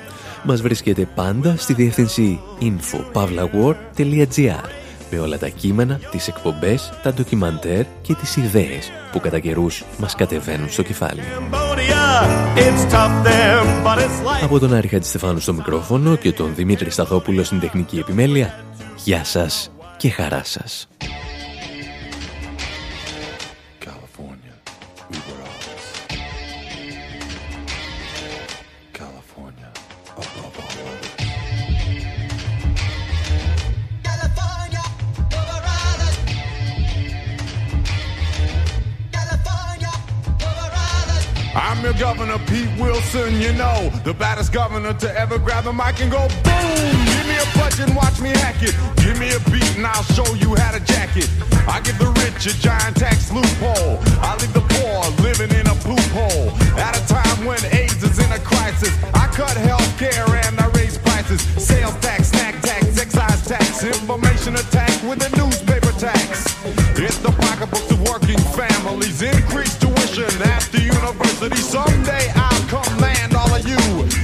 Μας 0.43 0.63
βρίσκεται 0.63 1.09
πάντα 1.15 1.57
στη 1.57 1.73
διεύθυνση 1.73 2.41
info.pavlawar.gr 2.61 4.65
με 5.11 5.19
όλα 5.19 5.39
τα 5.39 5.49
κείμενα, 5.49 6.01
τις 6.11 6.29
εκπομπές, 6.29 6.93
τα 7.03 7.13
ντοκιμαντέρ 7.13 7.85
και 8.03 8.15
τις 8.15 8.37
ιδέες 8.37 8.91
που 9.13 9.21
κατά 9.21 9.39
καιρούς 9.39 9.85
μας 9.99 10.15
κατεβαίνουν 10.15 10.71
στο 10.71 10.83
κεφάλι. 10.83 11.21
Cambodia. 11.21 12.25
It's 12.57 12.93
tough 12.93 13.25
there, 13.25 13.65
but 13.85 13.99
it's 13.99 14.21
life. 14.27 14.45
Από 14.45 14.59
τον 14.59 14.75
Άρη 14.75 14.89
Χατζηστεφάνου 14.89 15.39
στο 15.39 15.53
μικρόφωνο 15.53 16.17
και 16.17 16.33
τον 16.33 16.55
Δημήτρη 16.55 16.91
Σταθόπουλο 16.91 17.45
στην 17.45 17.61
τεχνική 17.61 17.99
επιμέλεια, 17.99 18.65
γεια 19.05 19.25
σας 19.25 19.73
και 19.97 20.11
χαρά 20.11 20.45
σας. 20.45 20.89
I'm 41.91 41.99
governor, 41.99 42.39
Pete 42.47 42.69
Wilson, 42.79 43.41
you 43.41 43.53
know, 43.55 43.91
the 44.05 44.15
baddest 44.15 44.53
governor 44.53 44.95
to 44.95 45.19
ever 45.19 45.39
grab 45.39 45.65
the 45.65 45.73
mic 45.73 46.01
and 46.01 46.11
go 46.11 46.29
boom! 46.45 47.30
Budget 47.61 47.93
and 47.93 47.97
watch 47.97 48.21
me 48.21 48.31
hack 48.31 48.57
it. 48.63 48.75
Give 49.05 49.19
me 49.21 49.37
a 49.37 49.41
beat 49.53 49.77
and 49.77 49.87
I'll 49.87 50.03
show 50.17 50.27
you 50.41 50.57
how 50.57 50.73
to 50.73 50.81
jack 50.81 51.17
it. 51.17 51.29
I 51.69 51.81
give 51.85 51.99
the 51.99 52.09
rich 52.25 52.49
a 52.49 52.57
giant 52.57 52.97
tax 52.97 53.31
loophole. 53.31 54.01
I 54.25 54.33
leave 54.41 54.53
the 54.57 54.65
poor 54.65 55.05
living 55.21 55.53
in 55.53 55.67
a 55.69 55.77
poop 55.85 56.01
hole. 56.17 56.49
At 56.81 56.97
a 56.97 57.03
time 57.05 57.45
when 57.45 57.61
AIDS 57.77 58.03
is 58.03 58.19
in 58.19 58.33
a 58.33 58.41
crisis, 58.41 58.97
I 59.13 59.29
cut 59.29 59.57
health 59.69 59.93
care 59.99 60.25
and 60.49 60.59
I 60.59 60.69
raise 60.73 60.97
prices. 60.97 61.43
Sales 61.61 61.95
tax, 62.01 62.29
snack 62.33 62.61
tax, 62.63 62.99
excise 62.99 63.47
tax, 63.47 63.85
information 63.85 64.57
attack 64.57 64.91
with 65.05 65.21
a 65.21 65.31
newspaper 65.37 65.93
tax. 66.01 66.49
Hit 66.97 67.13
the 67.21 67.33
pocketbooks 67.45 67.91
of 67.91 68.01
working 68.09 68.41
families, 68.57 69.21
increase 69.21 69.77
tuition 69.79 70.33
at 70.49 70.65
the 70.73 70.81
university. 70.81 71.61
Someday 71.61 72.33
I'll 72.35 72.65
command 72.73 73.37
all 73.37 73.53
of 73.53 73.69
you. 73.69 73.81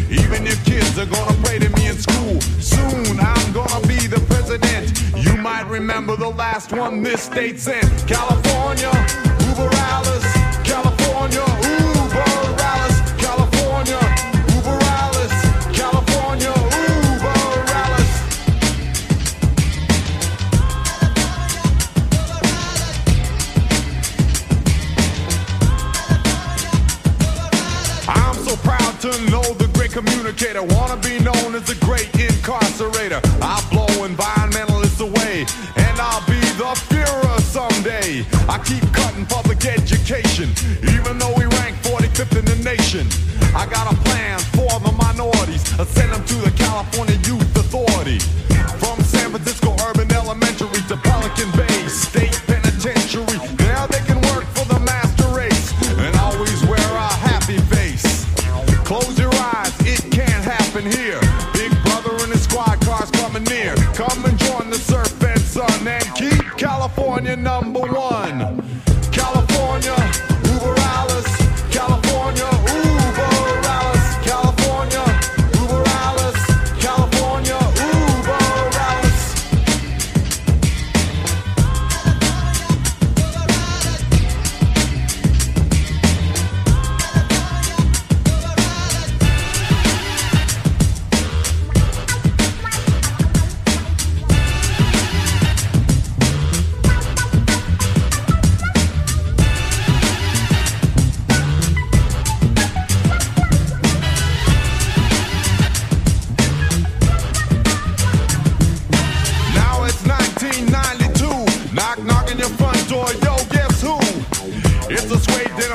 Even 0.09 0.47
if 0.47 0.57
kids 0.65 0.99
are 0.99 1.07
gonna 1.07 1.37
pray 1.45 1.59
to 1.59 1.69
me 1.77 1.89
in 1.89 1.99
school, 1.99 2.41
soon 2.77 3.19
I'm 3.21 3.53
gonna 3.53 3.87
be 3.87 4.01
the 4.07 4.21
president. 4.29 4.85
You 5.17 5.37
might 5.37 5.67
remember 5.69 6.17
the 6.17 6.29
last 6.29 6.73
one 6.73 7.03
this 7.03 7.23
state 7.23 7.59
sent. 7.59 7.89
California, 8.07 8.93
Uber 9.49 9.71
Alice. 9.93 10.29
California, 10.71 11.45
Uber 11.75 12.25
Alice. 12.75 12.99
California, 13.27 14.01
Uber 14.55 14.79
Alice. 15.01 15.39
California, 15.81 16.53
Uber 16.85 17.37
Alice. 17.83 18.15
I'm 28.09 28.37
so 28.49 28.57
proud 28.69 29.01
to 29.05 29.11
know 29.31 29.43
the 29.63 29.69
great 29.75 29.93
communicator. 29.93 30.63
Wanna 30.63 30.97
be 30.97 31.16
I 38.49 38.59
keep 38.59 38.83
cutting 38.93 39.27
public 39.27 39.65
education, 39.67 40.51
even 40.95 41.19
though 41.19 41.35
we 41.35 41.47
rank 41.59 41.75
45th 41.83 42.39
in 42.39 42.45
the 42.45 42.57
nation. 42.63 43.07
I 43.55 43.67
got 43.67 43.91
a 43.93 43.97
plan 44.07 44.39
for 44.55 44.71
the 44.81 44.93
minorities. 44.93 45.65
I 45.79 45.85
send 45.85 46.13
them 46.13 46.25
to 46.25 46.35
the 46.47 46.53
California 46.57 47.17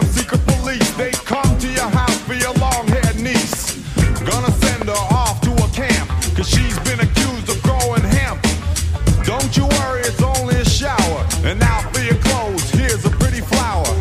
Asylum 0.02 0.42
police, 0.46 0.92
they 0.96 1.12
come 1.12 1.58
to 1.60 1.68
your 1.68 1.90
house 1.90 2.18
for 2.22 2.34
your 2.34 2.54
long 2.54 2.88
haired 2.88 3.20
niece. 3.20 3.78
Gonna 4.26 4.52
send 4.52 4.84
her 4.86 5.06
off 5.12 5.42
to 5.42 5.52
a 5.52 5.68
camp, 5.70 6.10
cause 6.36 6.48
she's 6.48 6.78
been 6.80 7.00
accused 7.00 7.50
of 7.50 7.62
growing 7.64 8.02
hemp. 8.02 8.42
Don't 9.26 9.56
you 9.56 9.66
worry, 9.66 10.02
it's 10.02 10.22
only 10.22 10.56
a 10.56 10.66
shower. 10.66 11.20
And 11.44 11.60
now 11.60 11.80
for 11.92 12.02
your 12.02 12.18
clothes, 12.18 12.70
here's 12.72 13.06
a 13.06 13.10
pretty 13.10 13.42
flower. 13.42 13.92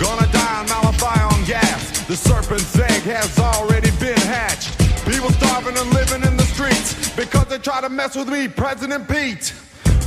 Gonna 0.00 0.26
die 0.32 0.60
on 0.60 0.66
malathion 0.66 1.46
gas. 1.46 2.06
The 2.06 2.16
serpent's 2.16 2.78
egg 2.78 3.02
has 3.02 3.38
already 3.38 3.90
been 3.98 4.18
hatched. 4.18 4.78
People 5.06 5.30
starving 5.30 5.76
and 5.76 5.90
living 5.92 6.22
in 6.22 6.36
the 6.36 6.44
streets 6.54 7.14
because 7.14 7.46
they 7.46 7.58
try 7.58 7.80
to 7.80 7.88
mess 7.88 8.16
with 8.16 8.28
me, 8.28 8.48
President 8.48 9.08
Pete. 9.08 9.52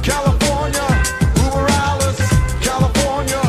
California, 0.03 0.87
Uber 1.43 1.67
Alice, 1.87 2.21
California. 2.61 3.48